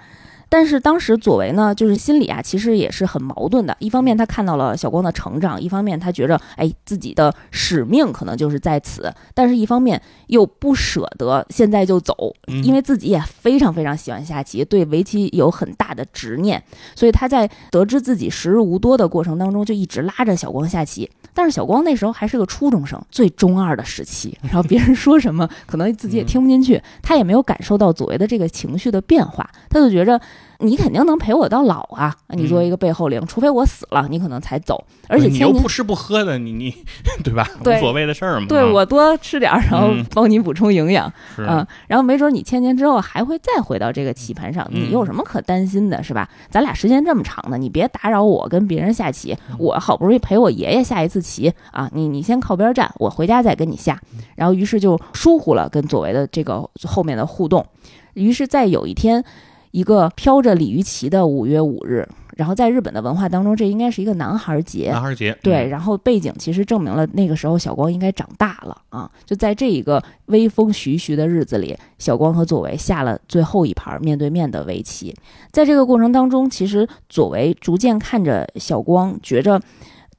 [0.53, 3.75] 但是当时左为呢，就是心里啊，其实也是很矛盾的。
[3.79, 12.15] 一方面他看到了小光的成长，一方面他觉着，哎，自己的使命可能就是在此，但是一方面又不舍得现在就走，
[12.62, 16.62] 因为自己也非常非常喜欢下棋，对围棋有很大的执念，
[16.95, 21.11] 所以他在得知自己时日无多的过程当中，就一直拉着小光下棋。
[21.33, 30.21] 但是小光那时候还是个初中生，最中二的时期， 然后别人说什么，可能自己也听不进去，他也没有感受到左为的这个情绪的变化，他就觉着。
[30.59, 32.14] 你肯定能陪我到老啊！
[32.28, 34.85] 你作为一个背后灵，除非我死了，你可能才走。
[35.09, 36.72] 而且你又不吃不喝的，你你
[37.24, 37.48] 对吧？
[37.61, 38.46] 无所谓的事儿嘛。
[38.48, 46.28] 对我多吃点儿，然后帮你补充营养，嗯，然后没准你千年之后还会再回到这个棋盘上，你有什么可担心的，是吧？
[46.48, 49.37] 咱俩时间这么长呢，你别打扰我跟别人下棋。
[49.59, 54.00] 我好不容易陪我爷爷下一次棋啊，你你先靠边站，我回家再跟你下。
[54.37, 57.66] 然后于是就疏忽了跟左为的这个后面的互动。
[58.14, 59.24] 于是，在有一天。
[59.72, 64.90] 一个飘着鲤鱼旗的五月五日，然后在日本的文化当中，这应该是一个男孩节。
[64.92, 65.66] 男孩节，对。
[65.66, 69.11] 然后背景其实证明了那个时候小光应该长大了啊！
[69.24, 75.14] 就在这一个微风徐徐的日子里，小光和佐为下了最后一盘面对面的围棋。
[75.50, 79.61] 在这个过程当中，其实佐为逐渐看着小光，觉着。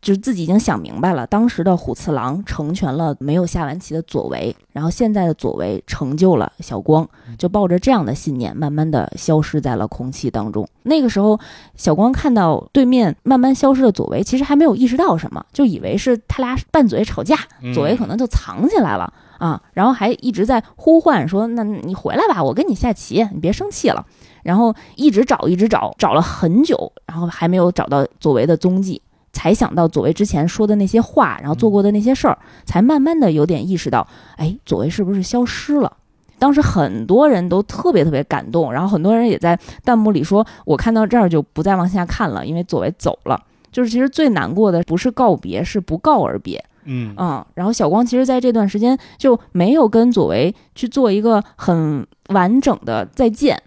[0.04, 7.08] 就是自己已经想明白了，当时的虎次郎成全了没有下完棋的左为，然后现在的左为成就了小光，
[7.40, 10.68] 就抱着这样的信念，慢慢的消失在了空气当中。
[10.84, 11.40] 那个时候，
[11.76, 17.38] 小光看到对面慢慢消失的左为，其实还没有意识到什么，就以为是他俩拌嘴吵架，
[17.74, 24.06] 左为可能就藏起来了啊，然后还一直在呼唤说：“那你回来吧，我跟你下棋，你别生气了。”
[24.44, 29.02] 然后一直找，一直找，找了很久，然后还没有找到左为的踪迹。
[29.34, 35.92] 才想到左为之前说的那些话，然后做过的那些事儿，才慢慢的有点意识到，哎，左为是不是消失了？
[36.40, 43.42] 当时很多人都特别特别感动，然后很多人也在弹幕里说，我看到这儿就不再往下看了，因为左为走了。
[43.72, 46.64] 就是其实最难过的不是告别，是不告而别。
[46.86, 53.62] 嗯嗯，然后小光其实在这段时间就没有跟左为去做一个很完整的再见。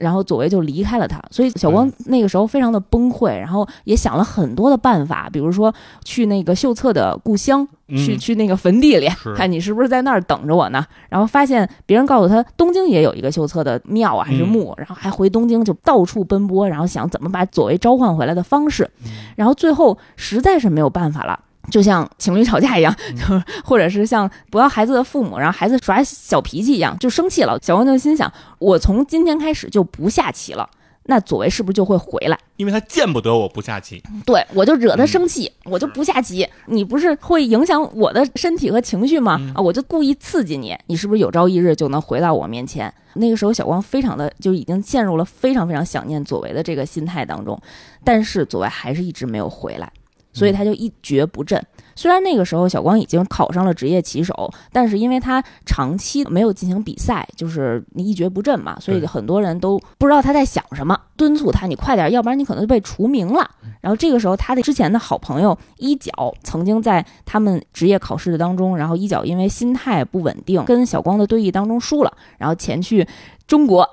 [0.00, 10.84] 然后左为就离开了他，所以小光那个时候非常的崩溃，然后也想了很多的办法，比如说去那个秀策的故乡，去去那个坟地里，看你是不是在那儿等着我呢？
[11.10, 18.90] 然后发现别人告诉他东京也有一个秀策的庙啊，还是墓，然后还回东京就到处奔波，然后想怎么把左为召唤回来的方式，
[19.36, 21.38] 然后最后实在是没有办法了。
[21.70, 27.58] 就像情侣吵架一样，就是或者是像不要孩子的父母，然后孩子耍小脾气一样，就生气了。
[27.62, 30.68] 小光就心想：我从今天开始就不下棋了，
[31.04, 32.38] 那左为是不是就会回来？
[32.56, 36.46] 因为他见不得我不下棋，对我就惹他生气，我就不下棋。
[36.66, 39.40] 你不是会影响我的身体和情绪吗？
[39.54, 42.92] 啊，我就故意刺激你，你是不是有朝一日就能回到我面前？
[43.14, 47.60] 那个时候，小光非常的就已经陷入了非常非常想念左为的这个心态当中，
[48.04, 49.90] 但是左为还是一直没有回来。
[50.32, 51.62] 所以他就一蹶不振。
[51.96, 63.50] 虽然那个时候小光已经考上了职业棋手，但是因为他长期没有进行比赛，就是你一蹶不振嘛，所以很多人都不知道他在想什么，敦促他你快点，要不然你可能就被除名了。
[63.82, 66.12] 然后这个时候，他的之前的好朋友一角
[66.42, 73.06] 曾经在他们职业考试的当中，然后一角因为心态不稳定，跟小光的对弈当中输了，然后前去。
[73.50, 73.84] 中国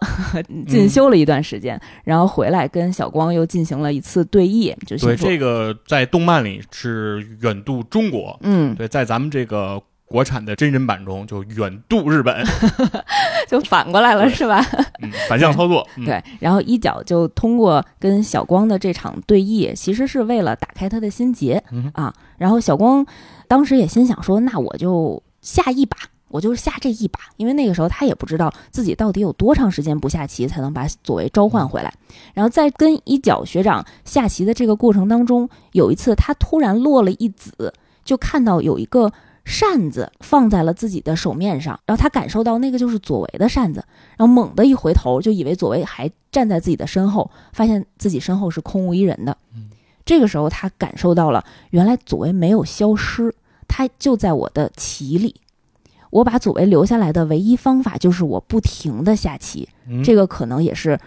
[0.68, 12.46] 进修了一段时间，然后回来跟小光又进行了一次对弈，就对这个在动漫里是远渡中国，嗯，对，在咱们这个国产的真人版中就远渡日本，
[13.50, 14.64] 就反过来了是吧？
[15.28, 16.24] 反向操作， 对。
[16.40, 22.14] 然后一角就通过跟小光的这场对弈，其实是为了打开他的心结啊。
[22.38, 23.04] 然后小光
[23.48, 25.98] 当时也心想说，那我就下一把。
[26.30, 31.94] 我就是下这一把，因为那个时候他也不知道自己到底有多长时间不下棋才能把左为召唤回来。
[32.34, 39.12] 然后在跟一角学长下棋的这个过程当中，有一次他突然落了一子，就看到有一个
[39.46, 43.84] 扇子放在了自己的手面上，然后他感受到那个就是左为的扇子，
[44.18, 49.38] 然后猛地一回头，就以为左为还站在自己的身后，发现自己身后是空无一人的。
[50.04, 53.34] 这个时候他感受到了，原来左为没有消失，
[53.68, 55.36] 他就在我的棋里。
[56.10, 59.68] 我把左为留下来的唯一方法就是我不停的下棋，
[60.04, 61.00] 这个可能也是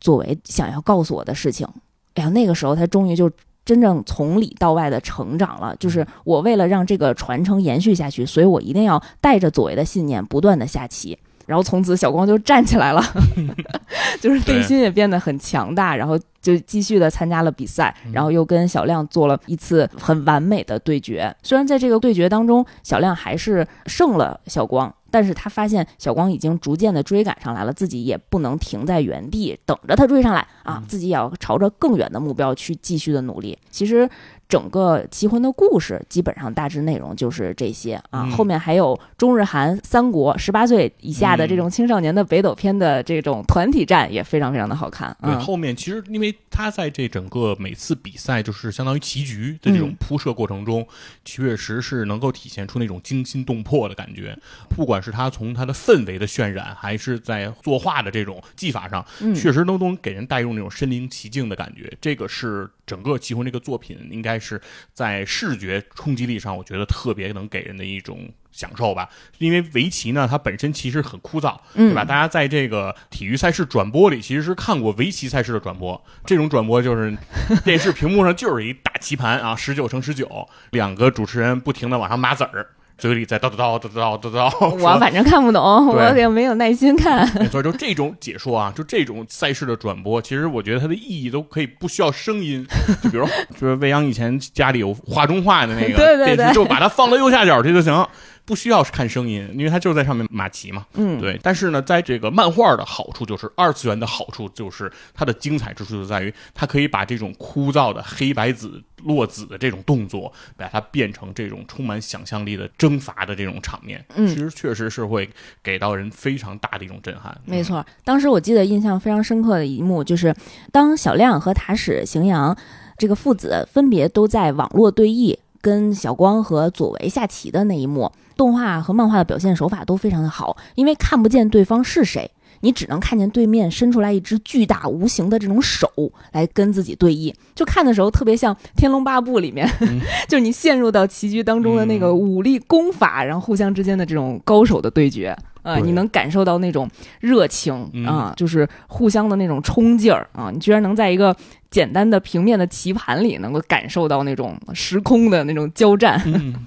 [0.00, 1.66] 左为想要告诉我的事情。
[2.14, 3.30] 哎呀，那个时候他终于就
[3.64, 5.76] 真正从里到外的成长了。
[5.76, 11.18] 就是我为了让这个传承延续下去，所以我一定要带着左为的信念不断的下棋。
[11.50, 13.02] 然后从此小光就站起来了，
[14.22, 21.34] 就是内心也变得很强大，然后就继续的参加了比赛，然后又跟小亮做了一次很完美的对决。
[21.42, 33.58] 虽然在这个对决当中，小亮还是胜了小光，但是他发现小光已经逐渐的追赶上来了，自己也不能停在原地等着他追上来啊，自己也要朝着更远的目标去继续的努力。
[33.70, 34.08] 其实。
[34.50, 45.16] 整个棋魂的故事基本上大致内容就是这些啊，后面还有中日韩三国十八岁以下的这种青少年的北斗篇的这种团体战也非常非常的好看。
[45.22, 50.86] 对，后面其实因为他在这整个每次比赛就是相当于棋局的这种铺设过程中，
[51.24, 54.36] 确实是能够体现出那种惊心动魄的感觉。
[54.68, 61.92] 不管是他从他的氛围的渲染，还是在作画的这种技法上，确实都能给人带入那种身临其境的感觉。
[62.00, 64.40] 这个是整个棋魂这个作品应该。
[64.42, 64.58] 是
[64.94, 69.06] 在视觉冲击力上，我觉得特别能给人的一种享受吧。
[69.36, 72.02] 因为围棋呢，它本身其实很枯燥，对吧？
[72.02, 76.02] 大家在这个体育赛事转播里，其实是看过围棋赛事的转播。
[76.24, 77.14] 这种转播就是
[77.62, 82.66] 电视屏幕上就是一大棋盘啊，十九乘十九，两个主持人不停的往上码子儿。
[83.00, 87.26] 嘴里在叨叨叨叨叨叨叨，我反正看不懂， 我也没有耐心看。
[87.38, 92.66] 没错就这种解说啊，就这种赛事的转播，其实我觉得它的意义都可以不需要声音。
[93.02, 93.26] 就比如，
[93.58, 98.06] 就是未央以前家里有画中画的那个 电视，就把它放到右下角去就行。
[98.50, 100.84] 不需要看声音，因为它就是在上面马棋嘛。
[100.94, 101.38] 嗯，对。
[101.40, 114.04] 但是呢，在这个漫画的好处就是二次元的好处就是它的精彩之处就在于它可以把这种枯燥的黑白子落子的这种动作，把它变成这种充满想象力的征伐的这种场面。
[114.16, 115.30] 嗯，其实确实是会
[115.62, 117.40] 给到人非常大的一种震撼。
[117.44, 120.34] 没错，当时我记得印象非常深刻的一幕就是
[120.72, 122.56] 当小亮和塔矢行阳
[122.98, 128.10] 这个父子分别都在网络对弈，跟小光和佐为下棋的那一幕。
[128.36, 132.30] 动画和漫画的表现手法都非常的好，因为看不见对方是谁，
[132.60, 135.90] 你只能看见对面伸出来一只巨大无形的这种手
[136.32, 139.68] 来跟自己对弈，就看的时候特别像《天龙八部》里面，
[140.28, 146.88] 就是你陷入到棋局当中的那个武力功法，然后互相之间的这种高手的对决啊，你能感受到那种
[147.20, 147.74] 热情
[148.06, 151.34] 啊，就是互相的那种冲劲儿啊，你居然能在一个
[151.70, 156.20] 简单的平面的棋盘里能够感受到那种时空的那种交战，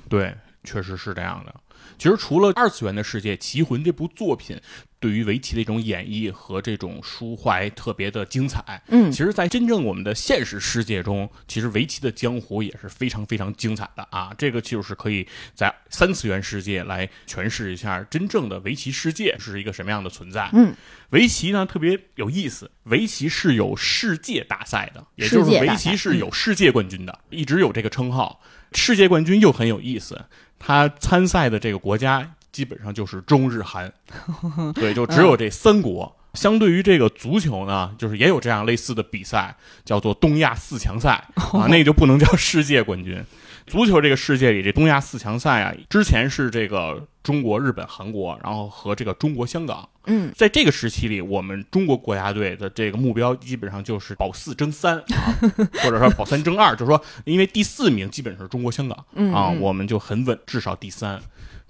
[0.10, 0.34] 对，
[0.64, 1.54] 确实是这样的。
[1.98, 4.60] 其实除了二次元的世界，《棋魂》这部作品
[5.04, 8.82] 对于围棋的一种演绎和这种抒怀特别的精彩。
[8.88, 14.34] 嗯，其实，在真正我们的现实世界中，其实围棋的江湖也是非常非常精彩的啊！
[14.38, 20.50] 这个就是可以在三次元世界来诠释一下真正的围棋世界是一个什么样的存在。
[20.54, 20.74] 嗯，
[21.10, 28.40] 围棋呢特别有意思，围棋是有世界大赛的，也就是围棋是有世界冠军的，一直有这个称号。
[28.72, 30.24] 世界冠军又很有意思。
[30.58, 33.92] 他参赛的这个国家基本上就是中日韩，
[34.74, 36.16] 对，就只有这三国。
[36.36, 41.24] 相对于这个足球呢，就是也有这样类似的比赛，叫做东亚四强赛
[41.54, 43.24] 啊，那个就不能叫世界冠军。
[43.68, 49.88] 足球这个世界里，这东亚四强赛啊，之前是这个中国、日本、韩国，然后和这个中国香港。
[50.08, 55.38] 嗯，在这个时期里，我们中国国家队的这个目标基本上就是保四争三啊，
[55.84, 61.22] 或者说保三争二，就是说，因为第四名基本是中国香港啊，我们就很稳，至少第三。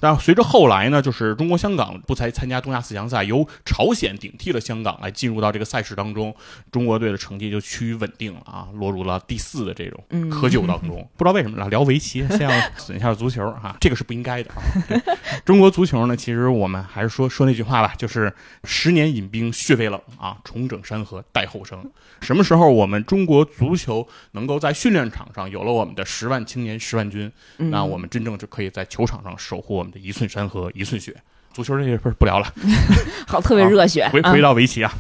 [0.04, 6.36] 但随着后来呢，就是中国香港不才参加东亚四强赛，由朝鲜顶替了香港来进入到这个赛事当中，
[6.70, 11.08] 中国队的成绩就趋于稳定了啊，落入了第四的这种窠臼当中。
[11.16, 14.60] 不知道为什么聊围棋，先要损一下足球哈，这个是不应该的啊。
[15.46, 18.34] 中国足球呢，其实我们还是说说那句话吧，就是
[18.66, 21.82] 十年引兵血未冷啊，重整山河待后生。
[22.20, 29.93] 什么时候我们中国足球能够在训练场上有了我们的十万青年十万军，那我们真正就可以在球场上守护我们。
[30.00, 31.16] 一寸山河一寸血，
[31.54, 32.54] 足球这些不是不聊了，
[33.28, 34.08] 好，特别热血。
[34.10, 34.94] 回回到围棋啊，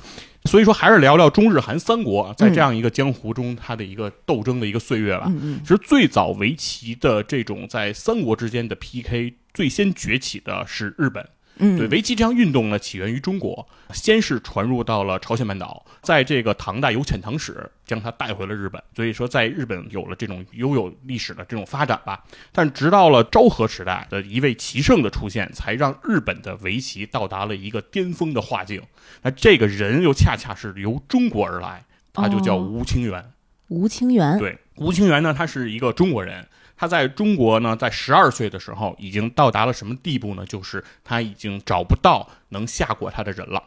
[0.45, 5.31] 所以说还是聊聊中日韩三国在这样一个江湖中它的一个斗争的一个岁月吧。
[5.61, 11.27] 其实最早围棋的这种在三国之间的 PK 最先崛起的是日本。
[11.57, 22.23] 嗯，对，围棋这项运动呢，起源于中国，先是传入到了朝鲜半岛，在这个唐代有遣唐使将它带回了日本，所以说在日本有了这种悠有历史的这种发展吧。
[22.51, 28.81] 但直到了昭和时代的一位棋圣的出现，才让日本的围棋到达了一个巅峰的画境。
[29.21, 33.23] 那这个人又恰恰是由中国而来，他就叫吴清源。
[33.67, 36.47] 吴清源，对，吴清源呢，他是一个中国人。
[36.83, 40.45] 他在中国呢，在十二岁的时候已经到达了什么地步呢？
[40.45, 43.63] 就是他已经找不到能下过他的人了，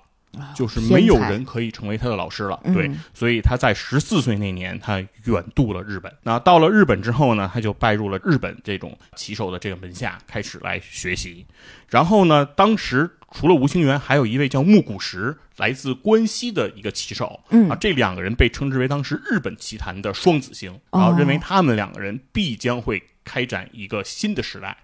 [0.54, 2.60] 就是没有人可以成为他的老师了。
[2.74, 6.12] 对，所以他在十四岁那年，他远渡了日本。
[6.24, 11.46] 那到了日本之后呢，他就拜入了日本这种棋手的这个门下，开始来学习。
[11.88, 13.10] 然后呢，当时。
[13.38, 17.38] 除了吴清源，还有一位叫木谷实，来自关西的一个棋手。
[17.50, 24.74] 嗯啊，这两个人被称之为当时日本棋坛的双子星，然后认为他们两个人必将会开展一个新的时代。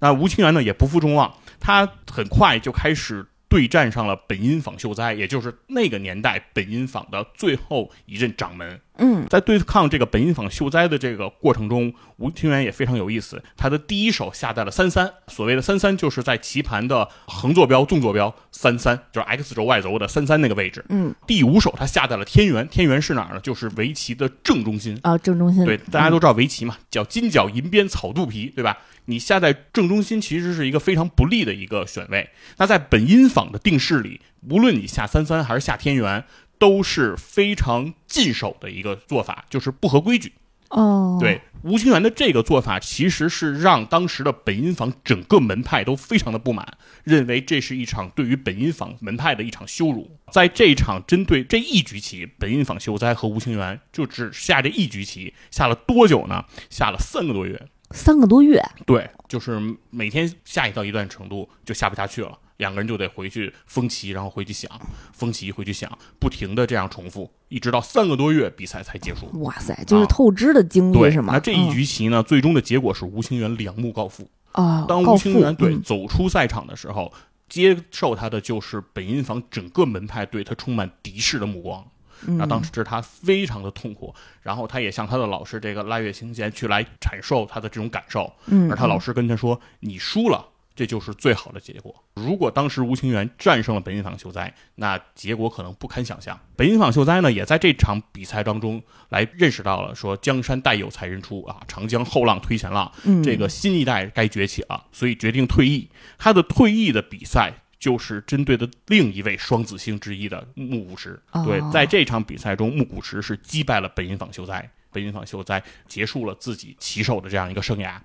[0.00, 3.24] 那吴清源呢也不负众望，他很快就开始。
[3.48, 8.80] 对战上了本因坊秀哉，也就是那个年代本因坊的最后一任掌门。
[8.98, 13.42] 嗯，在对抗这个本因坊秀哉的这个过程中，吴清源也非常有意思。
[13.56, 20.84] 他的第一手下在了三三，所谓的三三就是在棋盘的横坐标、纵坐标三三，就是 X 轴、Y 轴的三三那个位置。
[20.90, 23.40] 嗯，第五手他下在了天元，天元是哪儿呢？
[23.40, 25.64] 就是围棋的正中心啊，正中心。
[25.64, 28.78] 对，大家都知道围棋嘛，叫金角银边草肚皮，对吧？
[29.06, 32.30] 你下在正中心，其实是一个非常不利的一个选位。
[32.58, 36.24] 那在本因坊的定式里，无论你下三三还是下天元，
[36.62, 40.32] 都是非常禁手的一个做法，就是不合规矩。
[40.68, 50.16] 哦，对，吴清源的这个做法，其实是让当时的本因坊整个门派都非常的不满，认为这是一场对于本因坊门派的一场羞辱。
[50.30, 56.44] 在这一场针对这一局棋，本因坊秀哉和吴清源就只下这一局棋，下了多久呢？
[56.70, 57.60] 下了三个多月。
[57.92, 64.70] 三个多月，对，就是每天下一到一段程度就下不下去了，两个人就得回去封棋，然后回去想
[65.12, 69.26] 封棋，回去想，不停的这样重复，一直到三个多月比赛才结束。
[69.40, 71.34] 哇塞，就是透支的精力是吗？
[71.34, 74.84] 那这一局棋呢，最终的结果是吴清源两目告负啊。
[74.88, 77.12] 当吴清源对走出赛场的时候，
[77.48, 81.84] 接受他的就是本因坊整个门派对他充满敌视的目光。
[82.26, 88.32] 那当时他非常的痛苦，然后他也向他的老师这个拉月清贤去来阐述他的这种感受，
[88.70, 91.94] 而他老师跟他说：“你输了，这就是最好的结果。
[92.14, 96.38] 如果当时吴清源战胜了本因坊秀哉，那结果可能不堪想象。
[96.56, 102.90] 本因坊秀哉呢，也在这场比赛当中来认识到了说江山代有才人出啊，长江后浪推前浪，
[103.24, 105.88] 这个新一代该崛起了，所以决定退役。
[106.18, 117.96] 他的退役的比赛。”就是针对的另一位双子星之一的木谷实，对，在这场比赛中，木谷实是击败了本因坊秀哉，本因坊秀哉结束了自己棋手的这样一个生涯。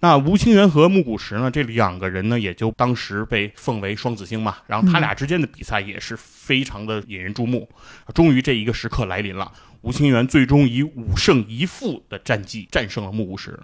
[0.00, 4.56] 那吴清源和木谷实呢，这两个人呢，也就当时被奉为双子星嘛。
[4.66, 7.68] 然后他俩之间的比赛也是非常的引人注目。
[8.12, 9.52] 终于这一个时刻来临了，
[9.82, 13.56] 吴清源最终以五胜一负的战绩战胜了木谷实，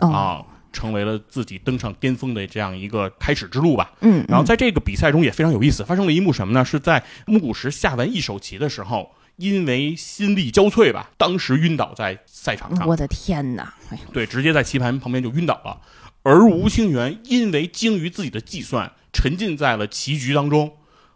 [0.00, 0.44] 啊。
[0.74, 3.92] 成为了自己登上巅峰的这样一个开始之路吧。
[4.00, 6.62] 嗯，然后在这个比赛中也非常有意思，发生了一幕什么呢？
[6.62, 12.86] 是在木谷实下完一手棋的时候，因为心力交瘁吧，当时晕倒在赛场上。
[12.86, 13.72] 我的天哪！
[14.12, 15.80] 对，直接在棋盘旁边就晕倒了。
[16.22, 20.72] 而吴清源因为精于自己的计算，沉浸在了棋局当中，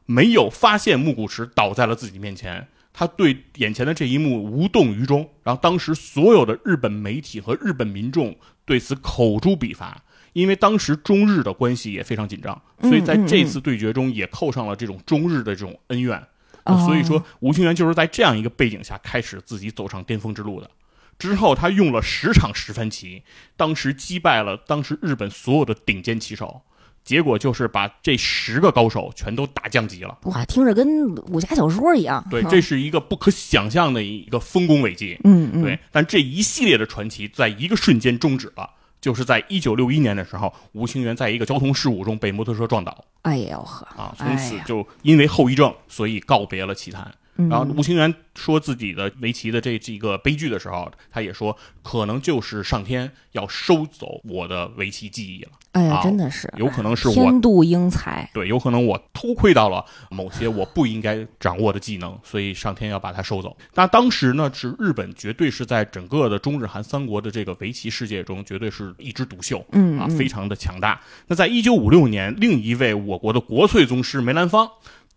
[0.06, 2.68] 没有发现木谷实倒在了自己面前。
[2.92, 5.28] 他对眼前的这一幕无动于衷。
[5.44, 8.36] 然后当时所有的日本媒体和日本民众。
[8.68, 10.04] 对此口诛笔伐，
[10.34, 16.22] 因为当时中日的关系也非常紧张，所以在这次对决中也扣上了这种中日的这种恩怨。
[16.86, 20.70] 所以说，吴清源就是在这样一个背景下开始自己走上巅峰之路的。
[21.18, 23.22] 之后，他用了十场十番棋，
[23.56, 26.60] 当时击败了当时日本所有的顶尖棋手，
[27.09, 30.18] 结果就是把这十个高手全都打降级了。
[30.24, 32.22] 哇，听着跟武侠小说一样。
[32.30, 35.18] 对，这是一个不可想象的一个丰功伟绩。
[35.24, 35.62] 嗯嗯。
[35.62, 38.68] 对，但这一系列的传奇在一个瞬间终止了。
[39.00, 43.02] 就是在一九六一年的时候，吴清源在一个交通事故中被摩托车撞倒。
[43.22, 43.86] 哎呦呵！
[43.96, 47.11] 啊，从此就因为后遗症，所以告别了棋坛。
[47.49, 55.51] 然后吴清源说自己的围棋的这这个悲剧的时候，他也说，可能就是上天要收走我的围棋技艺了。
[55.72, 58.28] 哎呀，真的是，有可能是我天妒英才。
[58.34, 63.57] 对，有可能我偷窥到了某些我不应该掌握的技能，所以上天要把它收走。
[63.74, 71.01] 那当时呢，是日本绝对是在整个的中日韩三国的这个围棋世界中，绝对是一枝独秀，嗯啊，非常的强大。
[71.28, 74.68] 那在一九五六年，另一位我国的国粹宗师梅兰芳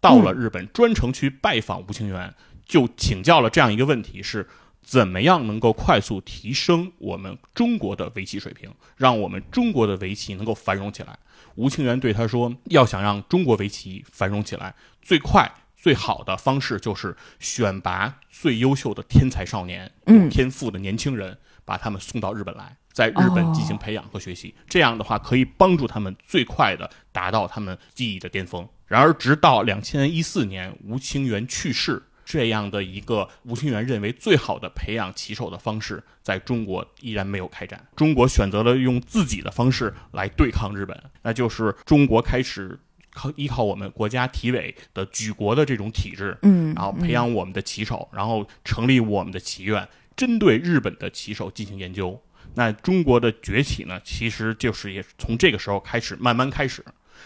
[0.02, 2.34] 到了日本，专程去拜访吴清源，
[2.66, 4.50] 就请教了这样一个问题：是。
[4.84, 11.20] 怎么样能够快速提升我们中国的围棋水平，让我们中国的围棋能够繁荣起来？
[11.54, 24.56] 吴清源对他说：“要想让中国围棋繁荣起来，最快最好的方式就是选拔最优秀的天才少年、有天赋的年轻人，把他们送到日本来，在日本进行培养和学习。
[24.68, 32.04] 这样的话，可以帮助他们最快的达到他们技艺的巅峰。”然而，直到两千一四年，吴清源去世。
[32.26, 37.82] 这样的一个吴清源认为最好的培养棋手的方式，在中国依然没有开展。
[37.96, 42.78] 中国选择了用自己的方式来对抗日本，那就是中国开始
[43.14, 49.88] 靠依靠我们国家体委的举国的这种体制，嗯，然后培养我们的棋手，然后成立我们的棋院，
[50.18, 52.22] 针对日本的棋手进行研究。
[52.56, 56.84] 那中国的崛起呢，其实就是也从这个时候开始慢慢开始，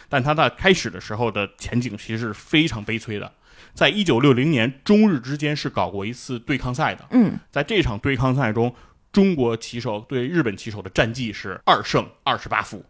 [0.10, 3.32] 但它在开始的时候的前景其实是非常悲催的。
[3.74, 7.06] 在一九六零年，中日之间是搞过一次对抗赛的。
[7.12, 8.74] 嗯，在这场对抗赛中，
[9.12, 12.84] 中国棋手对日本棋手的战绩是二胜二十八负，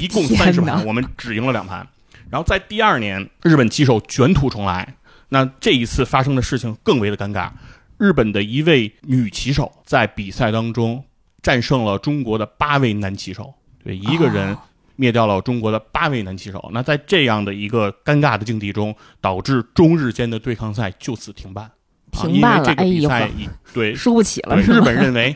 [0.00, 1.86] 一共三十盘，我们只赢了两盘。
[2.30, 4.96] 然后在第二年，日本棋手卷土重来。
[5.28, 7.50] 那这一次发生的事情更为的尴尬，
[7.98, 11.04] 日本的一位女棋手在比赛当中
[11.40, 14.58] 战胜了中国的八位男棋手，对，一个人哦
[14.96, 16.70] 灭掉了中国的八位男棋手。
[16.72, 21.64] 那在这样的一个尴尬的境地中，导致中日间的对抗赛就此停办。
[21.64, 21.72] 啊
[22.12, 24.54] 停办了因为这个比哎对输不起了？
[24.60, 25.34] 日本认为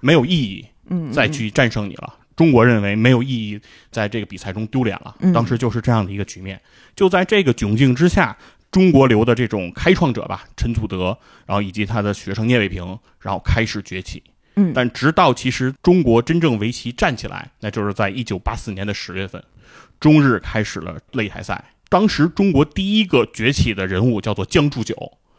[0.00, 0.66] 没有意义，
[1.10, 2.14] 再去战胜你了。
[2.36, 3.58] 中国认为没有意义，
[3.90, 5.32] 在这个比赛中丢脸了嗯。
[5.32, 6.60] 当时就是这样的一个局面。
[6.94, 8.36] 就在这个窘境之下，
[8.70, 14.22] 中国流的这种开创者吧，陈祖德，然后以及他的学生聂卫平，然后开始崛起。
[14.60, 19.42] 嗯但直到其实中国真正围棋站起来，那就是在一九八四年的十月份，
[19.98, 21.64] 中日开始了擂台赛。
[21.88, 24.94] 当时中国第一个崛起的人物叫做江铸九，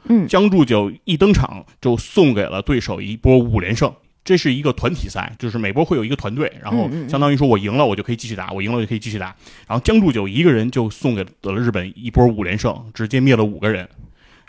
[0.05, 3.93] 嗯江铸久一登场就送给了对手一波五连胜。
[4.23, 9.35] 这是一个团体赛，就是每波会有一个团队，然后相当于说我赢了，我就可以继续打；我赢了，我就可以继续打。
[9.67, 13.89] 然后江铸九一个人就送给了日本一波五连胜，直接灭了五个人。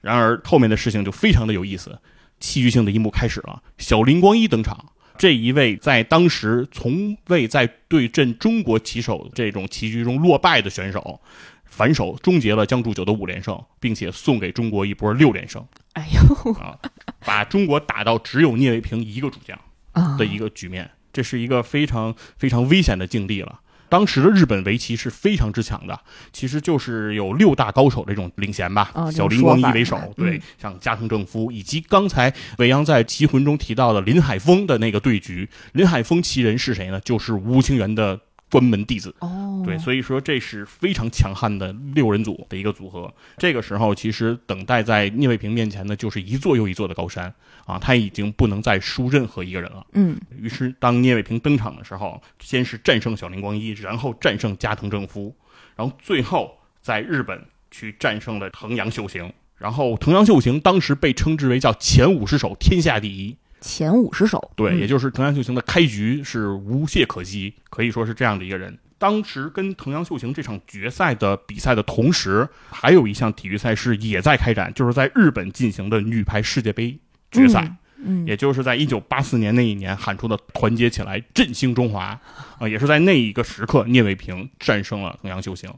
[0.03, 1.99] 然而后面的事情就非常的有意思，
[2.43, 4.93] 戏剧性的一幕开始了，小林光一登场。
[5.17, 11.21] 这一位在当时从未在对阵中国棋手这种棋局中落败的选手，
[11.65, 16.77] 反手终结了江铸久的五连胜，并且送给中国一波六连胜，哎呦啊，
[17.25, 19.57] 把中国打到只有聂卫平一个主将
[19.93, 23.61] 啊的一个局面，这是一个非常非常危险的境地了。
[23.93, 26.01] 当时的日本围棋是非常之强的，
[26.33, 36.99] 其实就是有六大高手这种领衔吧，哦小林光一为首，对，嗯像加藤正夫以及刚才伟阳在《棋魂》中提到的林海峰的那个对局，林海峰棋人是谁呢？
[37.01, 38.19] 就是吴清源的
[38.53, 39.15] 关门弟子。
[39.21, 43.13] 哦，对，所以说这是非常强悍的六人组的一个组合。
[43.39, 47.35] 这个时候，其实等待在聂卫平面前的就是一座又一座的高山
[47.65, 49.87] 啊，他已经不能再输任何一个人了。
[49.95, 55.35] 嗯于是，当聂卫平登场的时候，先是战胜小林光一，然后战胜加藤正夫，
[55.75, 59.33] 然后最后在日本去战胜了藤阳秀行。
[59.57, 68.77] 然后藤阳秀行当时被称之为叫前五十手天下第一，前五十首，对，嗯也就是藤阳秀行的开局是无懈可击，可以说是这样的一个人。
[68.99, 76.99] 当时跟藤阳秀行这场决赛的比赛的同时，还有一项体育赛事也在开展，就是在日本进行的女排世界杯
[77.31, 77.75] 决赛。
[78.05, 82.21] 嗯，也就是在一九八四年那一年喊出的“团结起来，振兴中华”，
[82.59, 85.73] 啊、也是在那一个时刻，聂卫平战胜了藤阳秀行，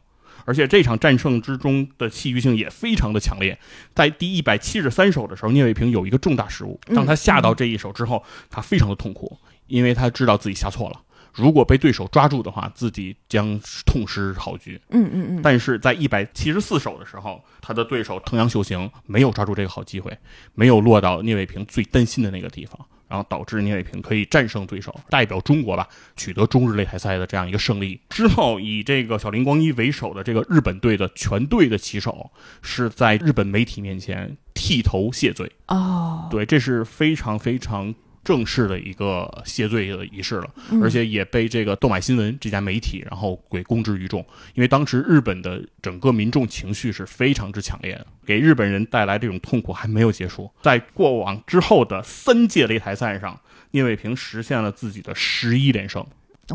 [0.45, 3.59] 而且这场战胜之中的戏剧性也非常的强烈。
[3.95, 11.01] 在第一百七十三手的时候，聂卫平有一个重大失误，嗯当他下到这一手之后，他非常的痛苦，因为他知道自己下错了。
[11.33, 14.81] 如果被对手抓住的话，自己将痛失好局。
[14.91, 20.17] 嗯嗯嗯，但是在一百七十四手的时候，他的对手藤阳秀行没有抓住这个好机会，
[20.55, 22.79] 没有落到聂卫平最担心的那个地方，
[23.15, 28.01] 然后导致聂卫平可以战胜对手，代表中国吧取得中日擂台赛的这样一个胜利。
[28.11, 35.53] 之后，以这个小林光一为首的这个日本队的全队的棋手是在日本媒体面前剃头谢罪。
[35.69, 37.95] 哦，对，这是非常非常
[38.25, 53.39] 正式的一个谢罪的仪式了，嗯而且也被这个豆买新闻这家媒体然后给公之于众，因为当时日本的整个民众情绪是非常之强烈的，给日本人带来这种痛苦还没有结束，在过往之后的三届擂台赛上，
[53.73, 56.05] 聂卫平实现了自己的十一连胜，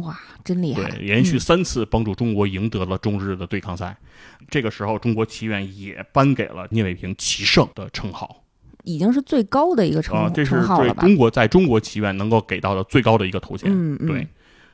[0.01, 3.95] 哇，真厉害，对，连续嗯三次帮助中国赢得了中日的对抗赛。
[4.49, 8.38] 这个时候，中国棋院也颁给了聂卫平棋圣的称号。
[8.89, 10.93] 已经是最高的一个称啊，这是对？
[10.95, 13.69] 中国在中国棋院能够给到的最高的一个头衔。
[13.71, 14.27] 嗯嗯对，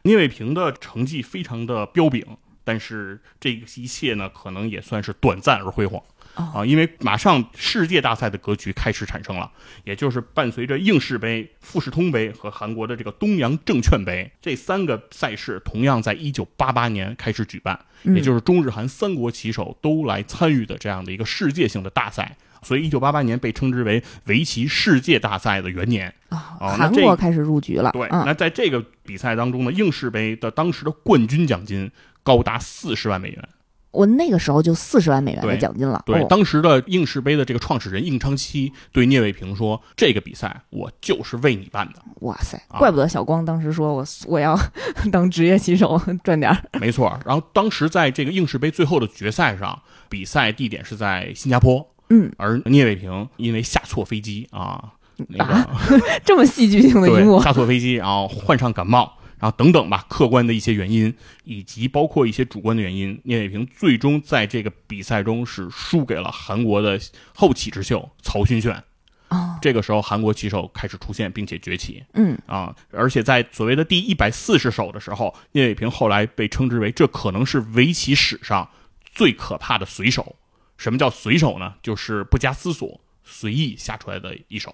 [0.04, 2.26] 聂卫平的成绩非常的彪炳，
[2.64, 6.02] 但是这一切呢，可能也算是短暂而辉煌。
[6.36, 9.50] 哦啊，因为马上世界大赛的格局开始产生了，
[9.86, 22.38] 也就是伴随着应氏杯、富士通杯和韩国的这个东洋证券杯这三个赛事，同样在一九八八年开始举办，嗯也就是中日韩三国棋手都来参与的这样的一个世界性的大赛。
[22.66, 26.14] 所以，一九八八年被称之为围棋世界大赛的元年。
[26.30, 31.90] 啊，哦韩国开始入局了，对，嗯那在这个比赛当中呢，应氏杯的当时的冠军奖金
[32.24, 33.50] 高达四十万美元。
[33.92, 42.02] 我那个时候就四十万美元的奖金了，对，哦当时的应氏杯的这个创始人应昌期对聂卫平说：“这个比赛我就是为你办的。
[42.20, 44.60] 哇塞，啊怪不得小光当时说我我要
[45.14, 47.18] 当职业棋手赚点儿，”没错。
[47.26, 54.94] 然后当时在这个应氏杯最后的决赛上，比赛地点是在新加坡，嗯，而聂卫平因为下错飞机啊，
[55.30, 55.70] 那个、啊？
[56.24, 67.00] 这么戏剧性的一幕，下错飞机，然后患上感冒，然后等等吧，客观的一些原因，以及包括一些主观的原因，聂卫平最终在这个比赛中是输给了韩国的
[67.34, 68.84] 后起之秀曹勋炫。
[69.30, 72.04] 哦，这个时候韩国棋手开始出现并且崛起。
[72.14, 72.38] 嗯。
[72.46, 78.70] 啊，而且在所谓的第一百四十手的时候，聂卫平后来被称之为这可能是围棋史上
[79.16, 80.36] 最可怕的随手。
[80.78, 81.74] 什么叫随手呢？
[81.82, 84.74] 就是不加思索、随意下出来的一手，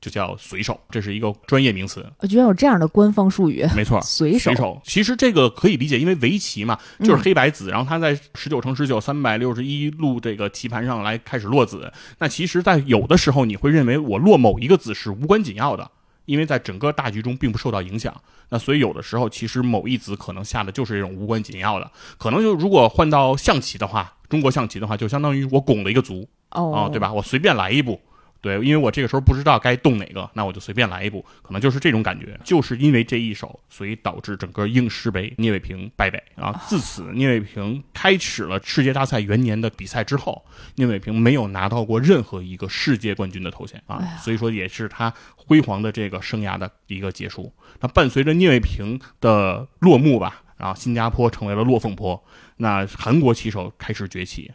[0.00, 2.04] 就叫随手，这是一个专业名词。
[2.18, 4.80] 我居然有这样的官方术语，没错，随手随手。
[4.84, 11.92] 其实这个可以理解，因为围棋嘛，就是黑白子，然后它在十九乘十九三百六十一路这个棋盘上来开始落子。
[12.18, 15.90] 那其实，在有的时候你会认为我落某一个子是无关紧要的，
[16.26, 18.14] 因为在整个大局中并不受到影响。
[18.50, 27.12] 那所以有的时候，其实某一子可能下的就是这种无关紧要的，可能就如果换到象棋的话，中国象棋的话，就相当于我拱了一个卒哦啊，对吧？
[27.12, 28.00] 我随便来一步。
[28.40, 32.38] 对，因为我这个时候不知道该动哪个，那我就随便来一步，可能就是这种感觉。
[32.44, 36.52] 就是因为这一手，所以导致整个应试杯聂卫平败北啊。
[36.68, 40.44] 自此，聂卫平开始了世界大赛元年的比赛之后，
[40.76, 47.52] 聂卫平没有拿到过任何一个世界冠军的头衔啊，所以说也是他辉煌的这个生涯的一个结束。
[47.80, 52.22] 那伴随着聂卫平的落幕吧，然后新加坡成为了落凤坡，
[52.58, 54.52] 那韩国棋手开始崛起。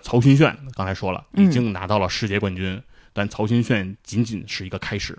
[0.00, 2.82] 曹勋炫刚才说了，已经拿到了世界冠军。
[3.14, 5.16] 但曹勋炫仅仅是一个开始，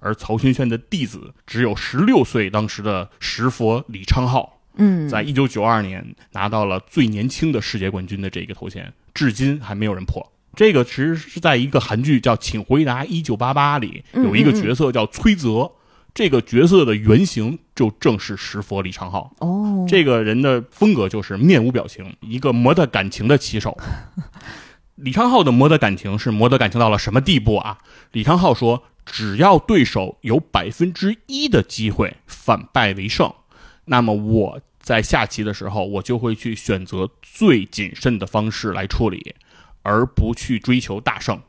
[0.00, 10.32] 而曹勋炫的弟子只有十六岁，当时的石佛李昌镐，嗯，在一九九二年拿到了最年轻的世界冠军的这个头衔，至今还没有人破。
[10.54, 15.70] 这个其实是在一个韩剧叫《请回答一九八八》里，有一个角色叫崔泽，
[16.14, 19.30] 这个角色的原型就正是石佛李昌镐。
[19.40, 23.76] 哦，这个人的风格就是面无表情，一个磨得感情的棋手。
[24.96, 27.78] 李昌镐的磨得感情是磨得感情到了什么地步啊？
[28.12, 33.30] 李昌镐说，只要对手有百分之一的机会反败为胜，
[33.84, 39.34] 那么我在下棋的时候，我就会去选择最谨慎的方式来处理，
[39.82, 41.42] 而不去追求大胜。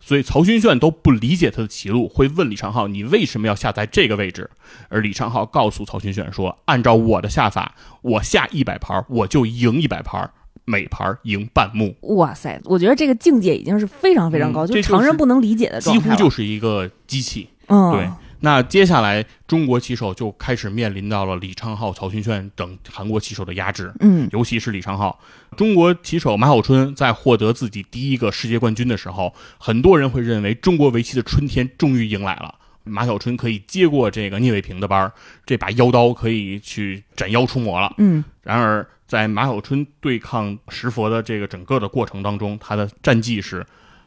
[0.00, 4.50] 所以曹勋炫都不理解他的棋路，会问李昌镐：“你为什么要下在这个位置？”
[4.90, 10.32] 而李昌镐告诉曹勋炫说：“按照我的下法，我下一百盘，我就赢一百盘。”
[10.68, 12.60] 每盘赢半目，哇塞！
[12.64, 17.48] 我觉得这个境界已经是非常非常高，嗯这常人不能理解的状几乎就是一个机器。
[17.68, 18.10] 嗯，对，
[18.40, 23.92] 那接下来中国棋手就开始面临到了李昌镐、曹勋炫等韩国棋手的压制。
[24.00, 25.14] 嗯，尤其是李昌镐，
[25.56, 32.54] 中国棋手马晓春在获得自己第一个世界冠军的时候，很多人会认为中国围棋的春天终于迎来了。
[32.88, 35.12] 马小春可以接过这个聂卫平的班儿
[35.46, 37.94] 这把妖刀可以去斩妖除魔了。
[37.98, 43.64] 嗯，然而在马小春对抗石佛的这个整个的过程当中，他的战绩是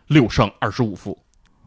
[0.07, 1.17] 六胜二十五负，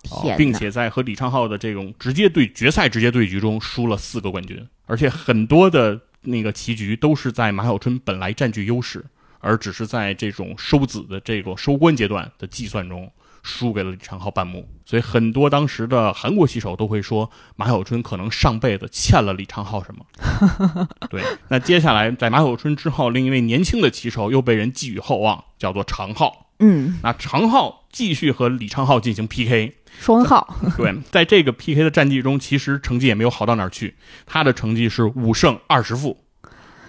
[0.02, 9.04] 天，并且在和李昌镐的这种直接对决赛直接对局中输了四个冠军，而且很多的那个棋局都是在马小春本来占据优势，
[9.40, 13.10] 而只是在这种收子的这个收官阶段的计算中。
[13.44, 20.88] 输给了李昌镐半目，所以很多当时的韩国棋手都会说马晓春可能上辈子欠了李昌镐什么。
[21.10, 26.54] 对，那接下来在马晓春之后，另一位年轻的棋手又被人寄予厚望，叫做常浩。
[26.60, 30.56] 嗯，那常浩继续和李昌镐进行 PK，双号。
[30.78, 36.16] 对，在这个 PK 的战绩中，其实成绩也没有好到哪儿去，他的成绩是五胜二十负，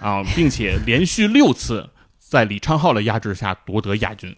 [0.00, 4.34] 啊，并且连续六次在李昌镐的压制下夺得亚军。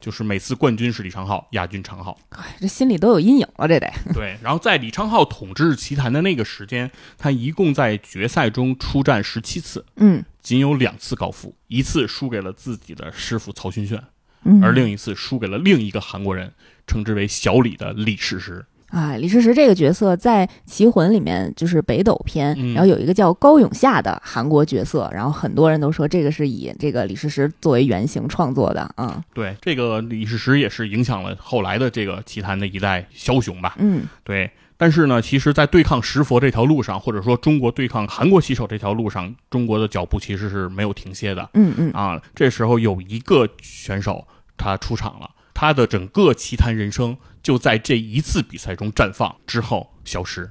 [0.00, 3.92] 就是每次冠军是李昌镐，亚军常浩，哎，这心里都有阴影了，这得。
[4.14, 14.02] 对，然后在李昌镐统治棋坛的那个时间，他一共在决赛中出战十七次，嗯，仅有两次高负，一次输给了自己的师傅曹勋炫，
[14.44, 16.52] 嗯而另一次输给了另一个韩国人，
[16.86, 18.64] 称之为小李的李世石。
[18.90, 33.76] 啊，李世石这个角色在《棋魂》里面就是北斗篇，嗯然后有一个叫高永夏的韩国角色，然后很多人都说这个是以这个李世石作为原型创作的，嗯对，这个李世石也是影响了后来的这个棋坛的一代枭雄吧。
[33.78, 42.20] 嗯对，但是呢，其实，在对抗石佛这条路上，或者说中国对抗韩国棋手这条路上，中国的脚步其实是没有停歇的嗯嗯啊。
[42.34, 44.26] 这时候有一个选手
[44.56, 50.50] 他出场了，他的整个棋坛人生就在这一次比赛中绽放之后消失。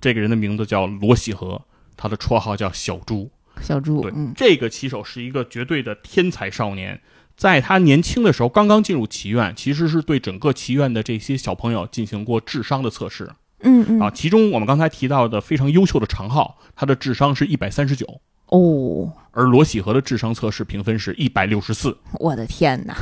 [0.00, 1.62] 这个人的名字叫罗喜和，
[1.96, 3.30] 他的绰号叫小猪。
[3.60, 7.00] 小猪对，，嗯这个棋手是一个绝对的天才少年。
[7.36, 13.30] 在他年轻的时候，刚刚进入棋院，其实是对整个棋院的这些小朋友进行过智商的测试
[13.60, 14.10] 嗯嗯啊。
[14.10, 22.94] 其中我们刚才提到的非常优秀的常浩，他的智商是一百三十九，哦，而罗喜和的智商测试评分是一百六十四，我的天哪，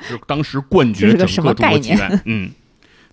[0.00, 2.22] 是当时冠 绝整个中国棋院。
[2.24, 2.50] 嗯，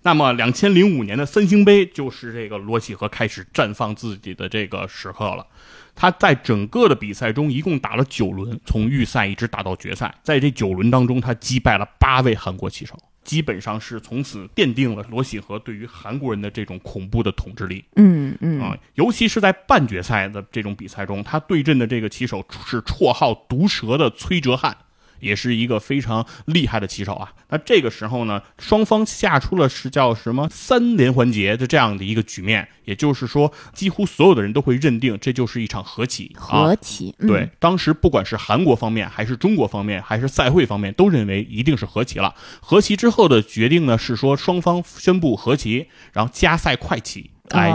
[0.02, 5.46] 那么两千零五年的三星杯就是这个罗喜和开始绽放自己的这个时刻了。
[5.94, 10.14] 他在整个的比赛中一共打了九轮，从预赛一直打到决赛。
[10.22, 12.98] 在这九轮当中，他击败了八位韩国棋手。
[13.22, 17.84] 基本上是从此奠定了罗喜和对于韩国人的这种恐怖的统治力。
[17.94, 24.76] 嗯嗯啊，尤其是在半决赛的这种比赛中，他对阵的这个棋手是绰号“毒蛇”的崔哲翰。
[25.22, 27.32] 也是一个非常厉害的棋手啊。
[27.48, 36.34] 那这个时候呢，双方下出了是叫什么三连环节的这样的一个局面，也就是说，几乎所有的人都会认定这就是一场和棋。
[36.36, 42.34] 和棋，对，当时不管是韩国方面，还是中国方面，还是赛会方面，都认为一定是和棋了。
[42.60, 47.72] 和棋之后的决定呢，是说双方宣布和棋，然后加赛快棋来。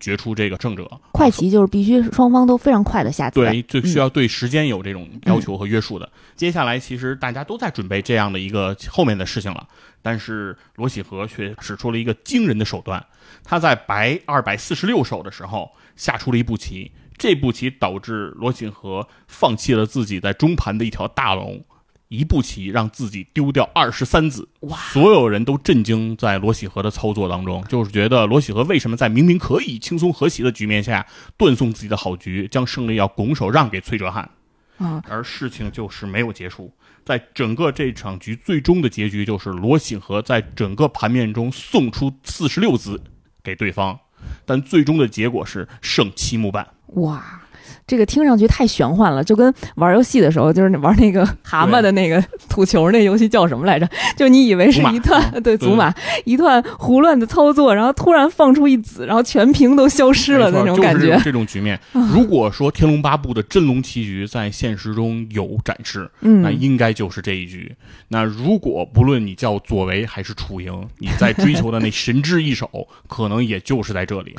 [0.00, 6.08] 决出这个胜者，快棋就是必须双方都非常快的下棋，对，就需要对时间有这种要求和约束的。
[6.38, 9.68] 接下来其实大家都在准备这样的一个后面的事情了，
[10.00, 13.04] 但是罗喜和却使出了一个惊人的手段，
[13.42, 21.64] 他在白二百四十六手的时候下出了一步棋，这步棋导致罗喜和放弃了自己在中盘的一条大龙。
[22.06, 24.78] 一步棋让自己丢掉二十三子，哇！
[24.78, 34.30] 所有人都震惊在罗喜和的操作当中，就是觉得罗喜和为什么在明明可以轻松和棋的局面下断送自己的好局，将胜利要拱手让给崔哲翰。
[34.78, 35.02] 啊！
[35.08, 36.72] 而事情就是没有结束，
[37.04, 43.02] 在整个这场局最终的结局就是罗醒和在整个盘面中送出四十六子
[43.42, 43.98] 给对方，
[44.46, 46.66] 但最终的结果是胜七目半。
[46.94, 47.42] 哇！
[47.88, 53.88] 这个听上去太玄幻了，就跟玩游戏的时候，就是玩那个 蛤蟆的那个吐球那游戏叫什么来着？
[54.16, 55.92] 就你以为是一段 对祖玛
[56.24, 61.18] 一段胡乱的操作，然后突然放出一子，然后全屏都消失了的那种感觉。
[61.24, 67.74] 这种局面，如果说《天龙八部》的真龙棋局在现实中有展示，那应该就是这一局。
[68.08, 74.36] 那如果不论你叫左为还是楚莹，你在追求的那神之一手，可能也就是在这里。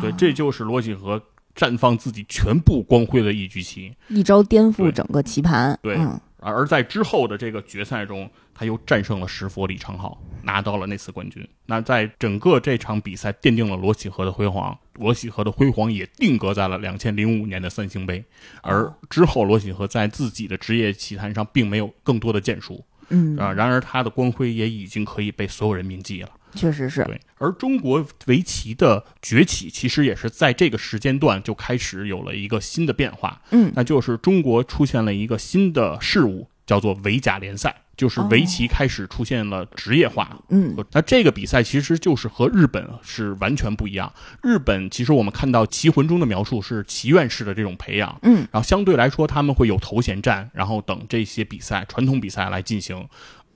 [0.00, 1.20] 对，这就是罗辑和。
[1.56, 5.76] 绽放自己全部光辉的一局棋，一招颠覆整个棋盘。
[5.82, 5.98] 对，
[6.38, 11.46] 而在之后的这个决赛中，他又战胜了石佛李昌镐，拿到了那次冠军。
[11.64, 18.22] 那在整个这场比赛奠定了罗喜和的辉煌，罗喜和的辉煌也定格在了两千零五年的三星杯。
[18.60, 22.84] 而之后，罗喜和在自己的职业棋坛上并没有更多的建树。
[23.08, 26.30] 嗯啊，然而他的光辉也已经可以被所有人铭记了。
[26.56, 33.42] 确实是对，而中国围棋的崛起，其实也是在这个时间段就开始有了一个新的变化。
[33.50, 40.38] 嗯，那就是中国出现了一个新的事物，叫做围甲联赛，就是围棋开始出现了职业化。
[40.48, 44.12] 嗯，那这个比赛其实就是和日本是完全不一样。
[44.42, 48.18] 日本其实我们看到《棋魂》中的描述是棋院式的这种培养。
[48.22, 53.06] 嗯，然后相对来说他们会有头衔战，然后等这些比赛传统比赛来进行。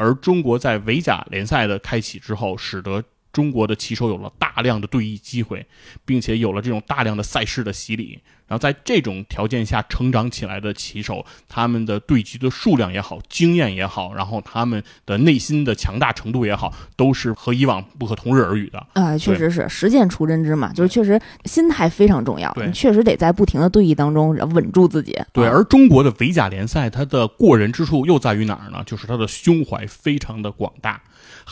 [0.01, 5.67] 而中国在围甲联赛的开启之后，使得中国的棋手有了大量的对弈机会，
[6.05, 8.21] 并且有了这种大量的赛事的洗礼。
[8.47, 18.85] 然后在这种条件下成长起来的棋手，他们的对局的数量也好，经验也好，然后他们的内心的强大程度也好，都是和以往不可同日而语的。
[18.95, 25.17] 啊，确实是实践出真知嘛，就是确实心态非常重要，你确实得在不停的对弈当中稳住自己。
[25.33, 28.83] 对，而中国的围甲联赛，它的过人之处又在于哪儿呢？
[28.85, 31.01] 就是它的胸怀非常的广大。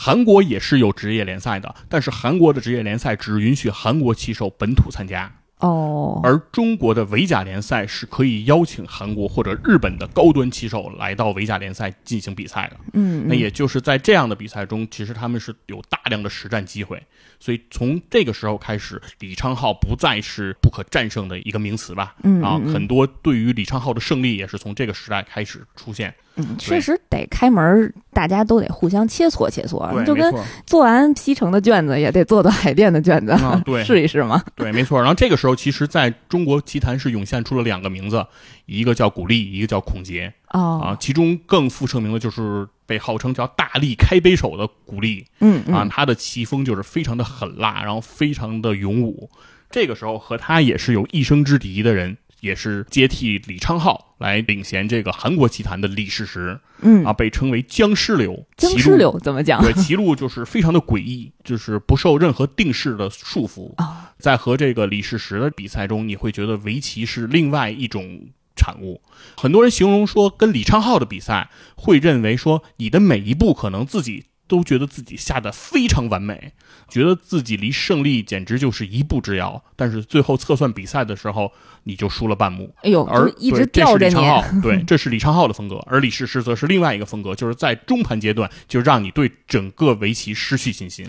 [0.01, 5.29] 韩国也是有职业联赛的，但是韩国的职业联赛只允许韩国棋手本土参加。
[5.57, 12.77] 哦，而中国的围甲联赛是可以邀请韩国或者日本的高端棋手来到围甲联赛进行比赛的。
[12.93, 17.03] 嗯，那也就是在这样的比赛中，其实他们是有大量的实战机会。
[17.41, 22.15] 所以从这个时候开始，李昌镐不再是不可战胜的一个名词吧？
[22.23, 26.15] 嗯，啊，很多对于李昌镐的胜利也是从这个时代开始出现。
[26.39, 30.33] 嗯，确实得开门，大家都得互相切磋切磋，就跟
[30.65, 34.41] 做完西城的卷子也得做做海淀的卷子，对，试一试嘛。
[34.55, 34.97] 对，没错。
[34.99, 38.25] 然后这个时候，其实在中国棋坛是涌现出了两个名字，
[38.65, 40.33] 一个叫古力，一个叫孔杰。
[40.51, 45.25] 哦，啊，其中更负盛名的就是被号称叫大力开杯手的古力。
[45.41, 49.29] 嗯，啊，他的棋风就是非常的狠辣，然后非常的勇武。
[49.69, 52.17] 这个时候和他也是有一生之敌的人。
[52.41, 58.45] 也是接替李昌镐来领衔这个韩国棋坛的李世石，嗯啊，被称为僵尸流。
[58.57, 59.61] 僵尸流怎么讲？
[59.61, 63.73] 对，棋路就是非常的诡异，就是不受任何定式的束缚。
[64.17, 69.01] 在和这个李世石的比赛中，你会觉得围棋是另外一种产物。
[69.37, 74.25] 很多人形容说，跟李昌镐的比赛，会认为说你的每一步可能自己。
[74.49, 76.51] 都觉得自己下的非常完美，
[76.89, 79.63] 觉得自己离胜利简直就是一步之遥。
[79.75, 82.73] 但是最后测算比赛的时候，你就输了半目。
[82.81, 84.15] 哎呦，而一直吊着你。
[84.61, 91.07] 对，这是李昌镐的风格，而李世石则是另外一个风格，就是在中盘阶段就让你对整个围棋失去信心。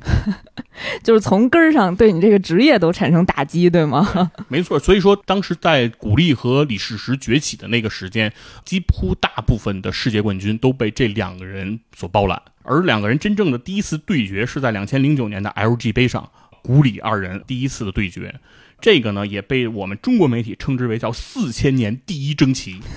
[1.02, 4.30] 就是从根儿上对你这个职业都产生打击，对吗？
[4.48, 8.32] 没错，所以说当时在古力和李世石崛起的那个时间，
[8.64, 16.30] 几乎大部分的世界冠军都被这两个人所包揽，而两个人真正的第一次对决是在两千零九年的 LG 杯上，
[16.62, 18.34] 古里二人第一次的对决，
[18.80, 22.80] 这个呢也被我们中国媒体称之为叫四千年第一争奇。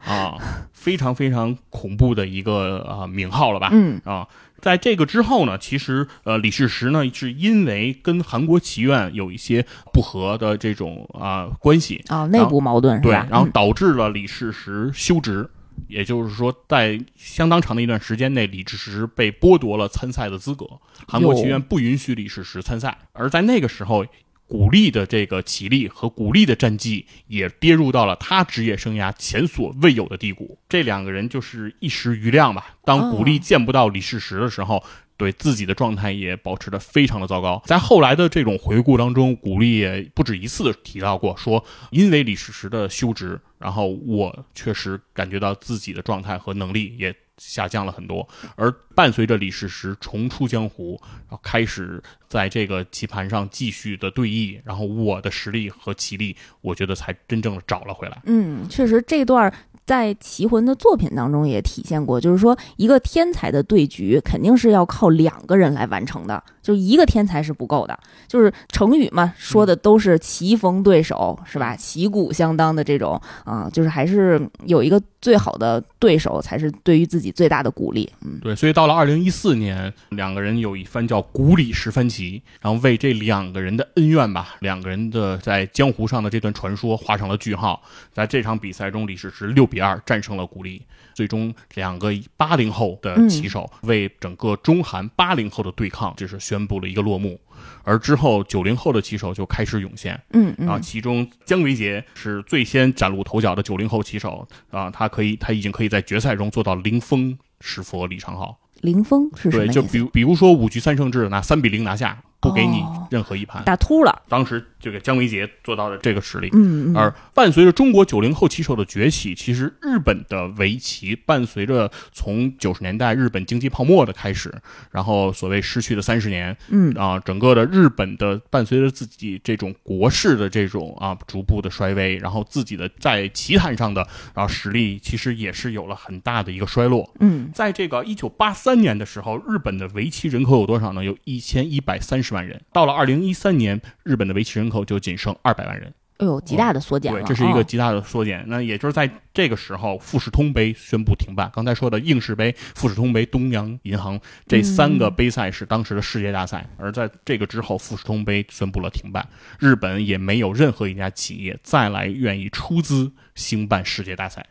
[0.00, 0.38] 啊，
[0.72, 3.68] 非常非常恐怖的一个啊名号了吧？
[3.70, 4.26] 嗯啊，
[4.60, 15.48] 在这个之后呢，其实呃李世石呢是因为跟韩国棋院有一些不和的这种啊关系啊，内部矛盾是对，然后导致了李世石休职，
[15.88, 20.66] 也就是说在相当长的一段时间内，李世石被剥夺了参赛的资格，
[21.08, 24.04] 韩国棋院不允许李世石参赛，而在那个时候。
[24.50, 30.58] 古力的这个起立和古力的战绩也跌入到了他职业生涯前所未有的低谷。
[30.68, 32.74] 这两个人就是一时余亮吧。
[32.84, 34.82] 当古力见不到李世石的时候，
[35.16, 37.62] 对自己的状态也保持的非常的糟糕。
[37.64, 47.14] 在后来的这种回顾当中，古力也不止一次的提到过，说因为李世石的休职，然后我确实感觉到自己的状态和能力也。
[47.40, 58.20] 下降了很多，而伴随着李世石重出江湖，然后开始在这个棋盘上继续的对弈，然后我的实力和棋力，我觉得才真正的找了回来。
[58.26, 59.50] 嗯，确实这段。
[59.90, 67.98] 在棋魂的作品当中也体现过，就是说一个天才的对局肯定是要靠两个人来完成的，就一个天才是不够的。
[68.28, 71.74] 就是成语嘛，说的都是棋逢对手，是吧？
[71.74, 78.08] 旗鼓相当的这种啊，就是还是有一个最好的对手才是对于自己最大的鼓励。
[78.24, 78.54] 嗯，对。
[78.54, 87.82] 所以到了二零一四年，两个人有一番叫“古里十番棋”，然后为这两个人的恩怨吧，两个人的在江湖上的这段传说画上了句号。
[88.12, 89.79] 在这场比赛中，李世石六比。
[89.80, 90.82] 二战胜了古力，
[91.14, 97.40] 最终两个八零后的棋手为整个中韩八零后的对抗，这是宣布了一个落幕。
[97.82, 108.54] 而之后九零后的棋手就开始涌现，嗯，啊，其中姜维杰是最先崭露头角的九零后棋手啊，他可以，他已经可以在决赛中做到零封石佛李长镐。
[108.80, 112.22] 零封是什么对，就比如比如说五局三胜制，拿三比零拿下。
[112.40, 114.22] 不给你任何一盘，打秃了。
[114.26, 116.48] 当时这个姜维杰做到了这个实力。
[116.54, 124.50] 嗯，而伴随着中国九零后棋手的崛起，其实日本的围棋伴随着从九十年代日本经济泡沫的开始，
[124.90, 134.00] 然后所谓失去的三十年，嗯啊，整个的日本的伴随着自己这种国势的这种啊逐步的衰微，然后自己的在棋坛上的
[134.34, 137.12] 然后实力其实也是有了很大的一个衰落。
[137.20, 141.04] 嗯，在这个一九八三年的时候，日本的围棋人口有多少呢？
[141.04, 142.29] 有一千一百三十。
[142.30, 145.92] 十万人，到了二零一三年，日本的围棋人口就仅剩二百万人。
[146.18, 147.20] 哎呦，极大的缩减了。
[147.20, 148.44] 对，这是一个极大的缩减。
[148.46, 151.50] 那也就是在这个时候，富士通杯宣布停办。
[151.52, 159.26] 刚才说的应氏杯、富士通杯、东洋银行这三个杯赛是当时的世界大赛，而在这个之后，富士通杯宣布了停办。
[159.58, 164.46] 日本也没有任何一家企业再来愿意出资兴办世界大赛。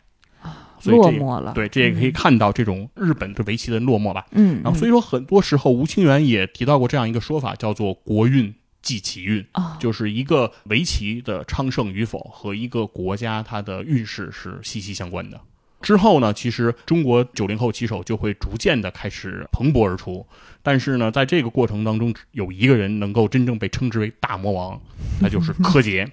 [0.84, 4.26] 落寞了，对，这也可以看到这种日本的围棋的落寞吧。
[4.32, 9.44] 嗯，然后所以说很多时候，吴清源也提到过这样一个说法，叫做“国运即其运”，
[9.78, 15.40] 就是一个围棋的昌盛与否和一个国家它的运势是息息相关的。
[15.80, 20.26] 之后呢，其实中国九零后棋手就会逐渐的开始蓬勃而出，
[20.62, 24.80] 但是呢，在这个过程当中，有一个人能够真正被称之为大魔王，
[25.20, 26.08] 那就是柯洁。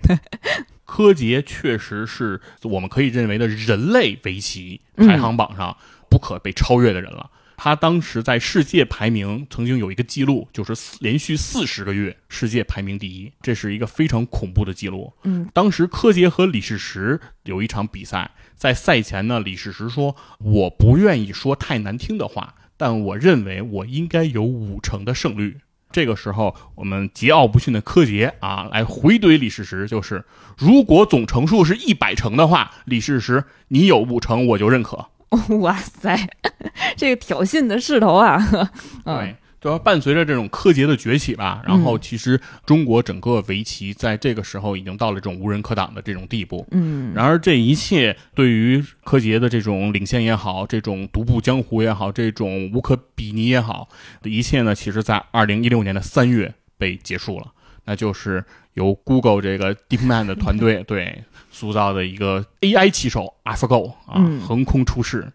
[0.85, 5.75] 柯洁确实是我们可以认为的人类围棋排行榜上
[6.09, 7.29] 不可被超越的人了。
[7.57, 15.11] 他当时在世界排名曾经有一个记录，就是连续四十个月世界排名第一，这是一个非常恐怖的记录。
[15.23, 25.57] 嗯，当时柯洁和李世石有一场比赛，在赛前呢，李世石说：“我不愿意说太难听的话，但我认为我应该有五成的胜率。”
[25.91, 30.23] 这个时候，我们桀骜不驯的柯洁啊，来回怼李世石，就是
[30.57, 35.07] 如果总成数是一百成的话，李世石你有五成我就认可。
[35.59, 36.29] 哇塞，
[36.95, 38.37] 这个挑衅的势头啊！
[39.03, 39.35] 对。
[39.59, 46.65] 主要伴随着这种柯洁的崛起吧，然后其实中国整个围棋在这个时候已经到了这种无人可挡的这种地步。
[46.69, 53.89] 嗯，然而这一切对于柯洁的这种领先也好，这种独步江湖也好，这种无可比拟也好
[54.21, 57.47] 的一切呢，其实在二零一六年的三月被结束了。
[57.85, 58.45] 那就是
[58.77, 65.33] 由 Google 这个 DeepMind 的 团队对塑造的一个 AI 棋手 AlphaGo 啊，横空出世。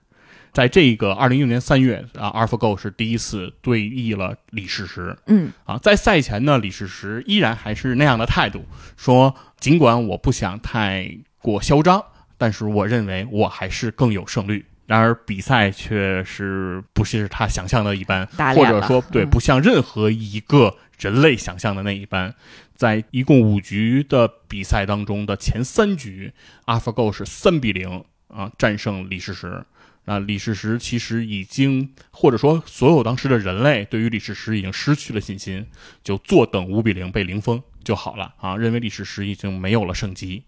[0.52, 5.16] 在这个二零一六年三月啊，AlphaGo 是第一次对弈了李世石。
[5.26, 8.64] 嗯，啊，在赛前呢，李世石依然还是那样的态度，
[8.96, 12.04] 说尽管我不想太过嚣张，
[12.38, 14.64] 但是我认为我还是更有胜率。
[14.84, 22.34] 然而比赛却是不是他想象的一般，或者说对，不像任何一个人类想象的那一般。
[22.74, 26.32] 在一共五局的比赛当中的前三局
[26.66, 29.64] ，AlphaGo 是三比零啊战胜李世石。
[30.04, 35.64] 啊，李世石其实已经，或者说所有当时的人类对于李世石已经失去了信心，
[36.02, 40.42] 就坐等五比零被零封就好了啊，认为李世石已经没有了胜机。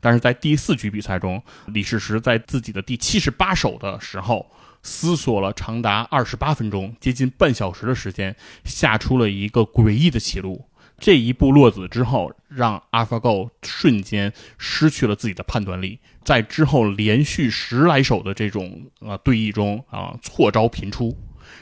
[0.00, 4.50] 但是在第四局比赛中，李世石在自己的第七十八手的时候，
[4.86, 8.34] 思索了长达二十八分钟，接近半小时的时间，
[8.64, 10.64] 下出了一个诡异的棋路。
[10.98, 21.14] 这一步落子之后，让 AlphaGo 瞬间失去了自己的判断力，在之后连续十来手的这种呃对弈中啊，错招频出，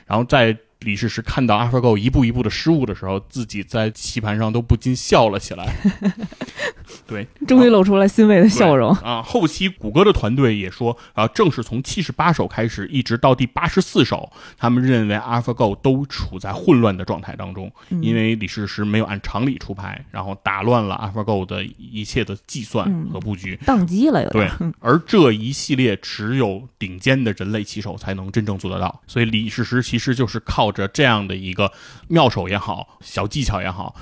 [0.07, 0.57] 然后在。
[0.81, 5.75] 李世石看到 AlphaGo 一步一步的失误的时候，自己在棋盘上都不禁笑了起来。
[7.07, 9.23] 对， 终于露出了欣慰的笑容啊！
[9.23, 24.23] 后期谷歌的团队也说啊，正是从七十八手开始，一直到第八十四手，他们认为 AlphaGo 都处在混乱的状态当中，因为李世石没有按常理出牌，然后打乱了 AlphaGo 的一切的计算和布局，宕机了。
[24.23, 24.51] 有对，
[24.81, 30.75] 而这一系列只有顶尖的人类棋手才能真正做得到，所以李世石其实就是靠。
[30.75, 31.71] 着这样的一个
[32.09, 33.95] 妙手也好，小技巧也好，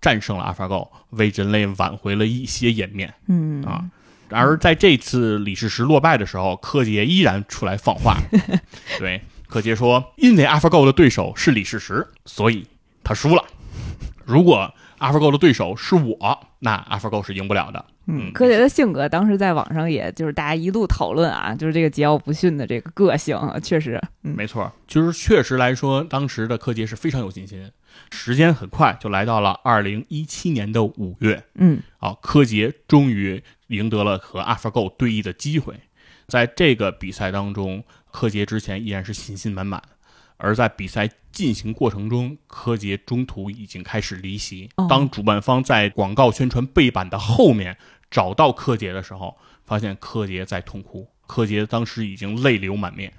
[0.00, 3.12] 战胜了 AlphaGo，为人类挽回了一些颜面。
[3.28, 3.84] 嗯啊，
[4.30, 8.16] 而在这次李世石落败的时候，柯洁依然出来放话。
[8.98, 12.66] 对，柯洁说：“因为 AlphaGo 的对手是李世石，所以
[13.02, 13.44] 他输了。
[14.24, 27.70] 如果 AlphaGo 的对手是我，那 AlphaGo 是赢不了的。”嗯，柯洁的性格当时在网上也就是大家一路讨论啊，就是这个桀骜不驯的这个个性，确实，没错，就是确实来说，当时的柯洁是非常有信心。
[28.10, 35.74] 时间很快就来到了二零一七年的五月，嗯，啊，柯洁终于赢得了和 AlphaGo 对弈的机会。
[36.26, 39.80] 在这个比赛当中，柯洁之前依然是信心满满。
[40.40, 44.68] 而在比赛进行过程中，柯洁中途已经开始离席。
[44.88, 47.76] 当主办方在广告宣传背板的后面
[48.10, 51.08] 找到柯洁的时候，发现柯洁在痛哭。
[51.26, 53.12] 柯洁当时已经泪流满面。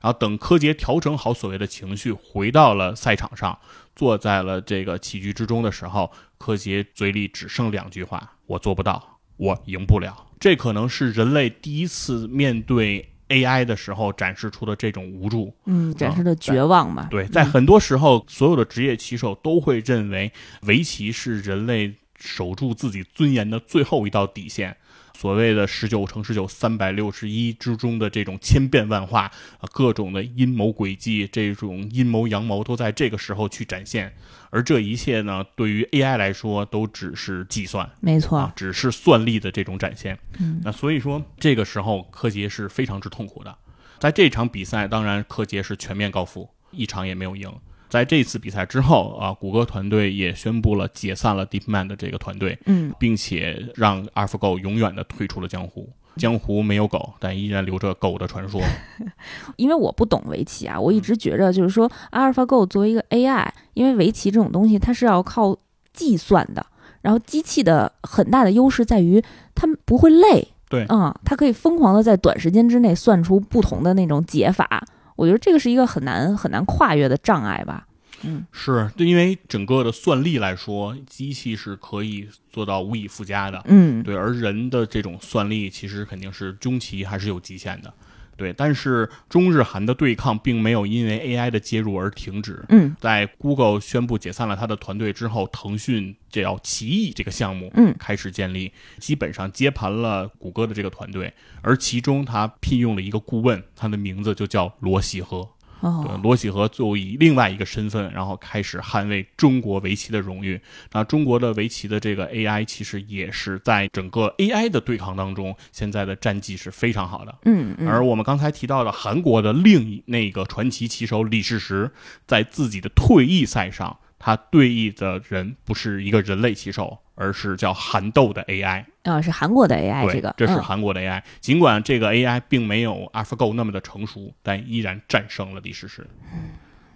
[0.00, 3.56] 然后等柯洁调整好所谓的情绪，回到了赛场上，
[3.94, 13.11] 坐在了这个棋局之中的时候，柯洁嘴里只剩两句话：“我做不到，我赢不了。”这可能是人类第一次面对。
[13.32, 17.08] AI 的时候展示出的这种无助，嗯，展示的绝望吧。
[17.10, 20.30] 对，在很多时候，所有的职业棋手都会认为
[20.62, 24.76] 围棋是人类守住自己尊严的最后一道底线。
[25.22, 34.12] 所谓的十九乘十九三百六十一之中的这种千变万化啊，各种的阴谋诡计，这种阴谋阳谋都在这个时候去展现。
[34.50, 40.18] 而这一切呢，对于 AI 来说都只是计算，没错，只是算力的这种展现。
[40.40, 43.56] 嗯，那所以说这个时候柯洁是非常之痛苦的。
[44.00, 47.48] 在这场比赛，当然柯洁是全面告负，一场也没有赢。
[47.92, 55.86] 在这次比赛之后啊，谷歌团队也宣布了解散了 DeepMind 的这个团队，嗯，并且让 AlphaGo 永远的退出了江湖。
[56.16, 58.62] 江湖没有狗，但依然留着狗的传说。
[59.56, 65.54] 因为我不懂围棋啊，我一直觉着就是说，AlphaGo 作为一个 AI，因为围棋这种东西它是要靠
[65.92, 66.64] 计算的，
[67.02, 69.22] 然后机器的很大的优势在于
[69.54, 70.48] 它不会累。
[70.70, 74.82] 对，嗯，它可以疯狂的在短时间之内算出不同的那种解法。
[75.16, 77.86] 我觉得这个是一个很难很难跨越的障碍吧。
[78.24, 83.60] 嗯，是，对因为整个的算力来说，机器是可以做到无以复加的。
[83.66, 87.92] 嗯，对，而人的这种算力其实肯定是终其还是有极限的。
[88.36, 92.64] 对，但是中日韩的对抗并没有因为 AI 的介入而停止。
[92.70, 105.48] 嗯，在 Google 宣布解散了他的团队之后，腾讯叫奇异这个项目，嗯，开始建立，基本上接盘了谷歌的这个团队，而其中他聘用了一个顾问，他的名字就叫罗喜和。
[105.82, 110.60] 对，罗喜和就以另外一个身份，然后开始捍卫中国围棋的荣誉。
[110.92, 117.34] 那中国的围棋的这个 AI，其实也是在整个 AI 的对抗当中，现在的战绩是非常好的。
[117.44, 121.90] 嗯，而我们刚才提到的韩国的另一那个传奇棋手李世石，
[122.26, 127.00] 在自己的退役赛上，他对弈的人不是一个人类棋手。
[127.14, 131.22] 而是叫韩斗的 AI 啊，是韩国的 AI，这个这是韩国的 AI。
[131.40, 136.06] 尽管这个 AI 并没有 AlphaGo 那么的成熟，但依然战胜了李世石。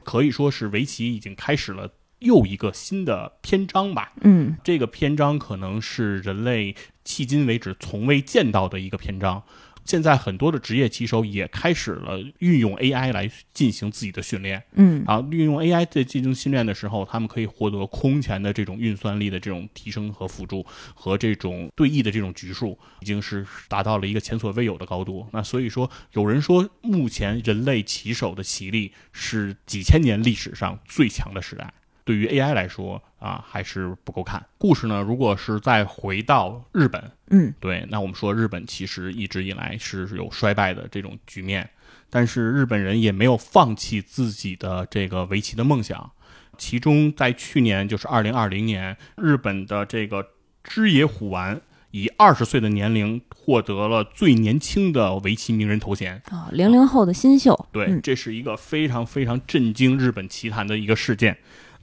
[0.05, 1.91] 可以说是围棋已经开始了
[2.21, 4.13] 又一个新的篇章吧。
[4.21, 9.43] 嗯，这个篇章可能是人类迄今为止从未见到的一个篇章。
[9.87, 25.27] 现在很多的职业棋手也开始了运用 AI 来进行自己的训练，嗯，啊，运用 AI 在进行训练的时候，他们可以获得空前的这种运算力的这种提升和辅助，和这种对弈的这种局数，已经是达到了一个前所未有的高度。
[25.33, 31.73] 那所以说，有人说，目前人类棋手的棋力是几千年历史上最强的时代。
[32.07, 34.47] 对于 AI 来说啊，还是不够看。
[34.59, 41.69] 故事呢，如果是再回到日本，嗯，对，那我们说日本其实一直以来是有衰败的这种局面，
[42.09, 46.09] 但是日本人也没有放弃自己的这个围棋的梦想。
[46.57, 50.25] 其中在去年，就是二零二零年，日本的这个
[50.63, 56.23] 知野虎丸以二十岁的年龄获得了最年轻的围棋名人头衔。
[56.31, 61.37] 啊，零零后的新秀，对，嗯这是一个非常非常震惊日本棋坛的一个事件。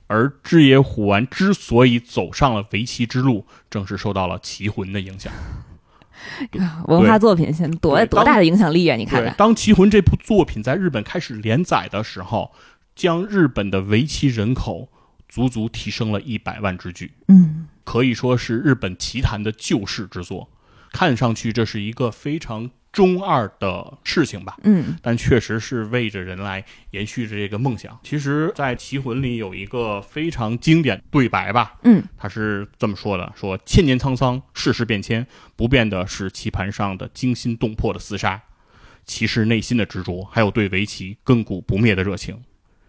[0.08, 5.32] 而知野虎丸之所以走上了围棋之路，正是受到了棋魂的影响。
[6.60, 8.96] 啊 文化作品现在多多大的影响力啊！
[8.96, 12.54] 你看，看，当《棋魂》这部作品在日本开始连载的时候，
[12.96, 14.90] 将日本的围棋人口
[15.28, 20.50] 足足提升了一百万之巨，嗯，可以说是日本棋坛的救世之作。
[20.94, 28.00] 看上去这是一个非常中二的事情吧，嗯，但确实是为着人来延续着这个梦想。
[28.04, 35.26] 其实，在《棋魂》里有一个非常经典对白吧，嗯，他是这么说的：说千年沧桑，世事变迁，
[35.56, 38.40] 不变的是棋盘上的惊心动魄的厮杀，
[39.04, 42.40] 棋士内心的执着，还有对围棋亘古不灭的热情。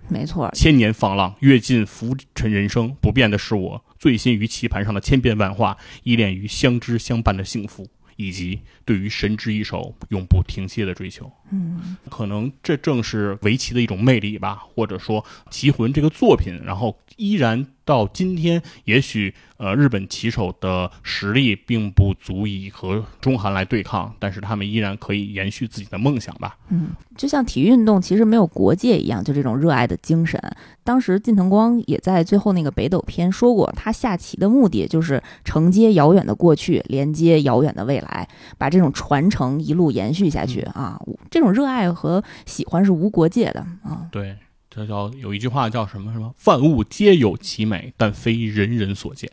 [0.07, 11.31] 没错，千年放浪，阅尽浮沉人生，不变的是我醉心于棋盘上的千变万化，依恋于相知相伴的幸福，以及对于神之一手永不停歇的追求。
[11.55, 26.57] 嗯，可能这正是围棋的一种魅力吧，或者说《棋魂》这个作品，然后依然到今天，也许呃日本棋手的实力并不足以和中韩来对抗，但是他们依然可以延续自己的梦想吧。
[26.71, 30.41] 嗯就像体育运动其实没有国界一样，就这种热爱的精神。
[30.83, 38.29] 当时近藤光也在最后那个北斗篇说过，他下棋的目的就是承接遥远的过去，连接遥远的未来，
[38.59, 41.01] 把这种传承一路延续下去啊！
[41.31, 44.09] 这种热爱和喜欢是无国界的啊！
[44.11, 44.37] 对，
[44.71, 46.35] 这叫有一句话叫什么什么？
[46.45, 49.31] 万物皆有其美，但非人人所见。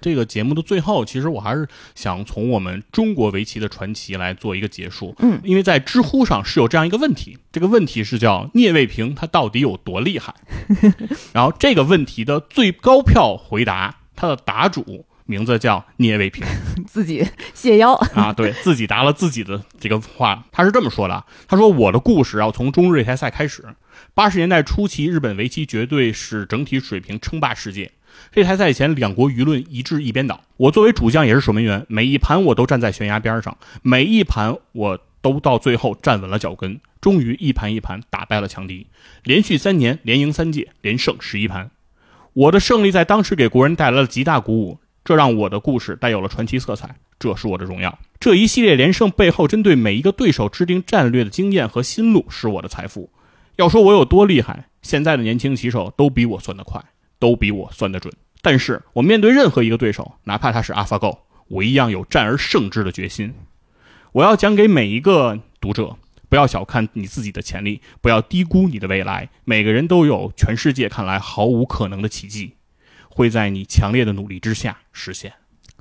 [0.00, 5.14] 这个节目的最后，其实我还是想从我们中国围棋的传奇来做一个结束。
[5.20, 10.34] 嗯因为在知乎上是有这样一个问题，这个问题是叫聂卫平他到底有多厉害？
[11.32, 16.44] 然后这个问题的最高票回答，他的答主名字叫聂卫平。
[16.86, 23.64] 自己谢邀，啊，对自己答了自己的这个话，他是这么说的啊：他说我的故事要从中日擂台赛开始。
[24.12, 27.90] 八十年代初期，日本围棋绝对是整体水平称霸世界。
[28.34, 30.40] 擂台赛前，两国舆论一致一边倒。
[30.56, 38.86] 我作为主将也是守门员，每一盘我都站在悬崖边上，每一盘我都到最后站稳了脚跟，终于一盘一盘打败了强敌，
[39.24, 41.70] 连续三年连赢三届，连胜十一盘。
[42.34, 47.98] 我的胜利在当时给国人带来了极大鼓舞，这让我的故事带有了传奇色彩，这是我的荣耀。
[48.18, 53.10] 这一系列连胜背后，针对每一个对手制定战略的经验和心路是我的财富。
[53.56, 56.82] 要说我有多厉害，现在的年轻棋手都比我算得快，
[57.18, 58.12] 都比我算得准。
[58.40, 61.18] 但是我面对任何一个对手，哪怕他是 AlphaGo，
[61.48, 63.34] 我一样有战而胜之的决心。
[64.12, 65.96] 我要讲给每一个读者，
[66.28, 69.28] 不要小看你自己的潜力，不要低估你的未来。
[69.44, 72.54] 每个人都有全世界看来毫无可能的奇迹，
[73.14, 75.32] 会在你强烈的努力之下实现。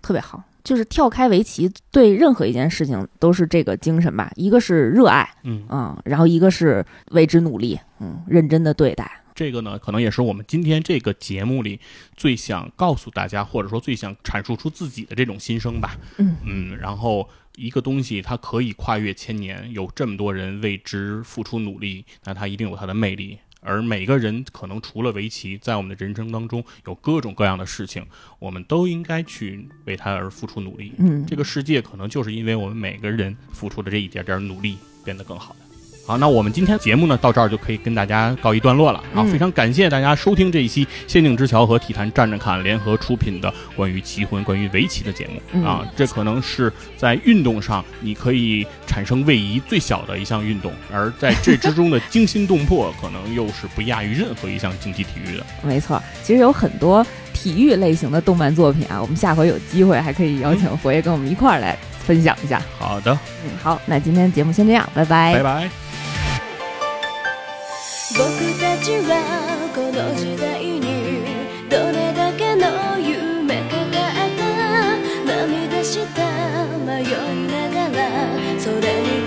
[0.01, 0.41] 特别好。
[0.63, 4.31] 就是跳开围棋，对任何一件事情都是这个精神吧。
[4.37, 9.11] 一个是热爱，嗯，嗯，然后一个是为之努力，嗯，认真的对待。
[9.35, 11.81] 这个呢，可能也是我们今天这个节目里
[12.15, 15.97] 最想告诉大家，或者说最想阐述出自己的这种心声吧。
[16.17, 23.37] 嗯嗯，然后一个东西它可以跨越千年，有这么多人为之付出努力，那它一定有它的魅力。
[23.63, 28.05] 而每个人可能除了围棋，在我们的人生当中有各种各样的事情，
[28.39, 30.93] 我们都应该去为它而付出努力。
[30.97, 35.59] 嗯，这个世界可能就是因为我们每个人付出的这一点点努力，变得更好的。
[36.05, 39.23] 好，那我们今天节目呢，到这儿就可以跟大家告一段落了啊！
[39.23, 45.87] 嗯非常感谢大家收听这一期《仙境之桥》和体坛站着看联合出品的关于棋魂、关于围棋的节目嗯啊！
[45.95, 55.45] 这可能是在运动上你可以产生位移最小的一项运动，而在这之中的惊心动魄，可能又是不亚于任何一项竞技体育的。
[55.61, 62.61] 没错，其实有很多体育类型的动漫作品啊，我们下回有机会还可以邀请佛爷跟我们一块儿来分享一下。
[62.77, 65.33] 好的，嗯，好，那今天节目先这样，拜拜。
[65.35, 65.82] 拜拜。
[68.15, 68.29] 僕
[68.59, 69.25] たちは
[69.73, 71.25] この時代に
[71.67, 74.43] どれだけの夢抱えた
[75.25, 76.21] 涙した
[76.85, 77.09] 迷い
[77.49, 77.97] ながら
[78.61, 78.69] 空
[79.01, 79.22] に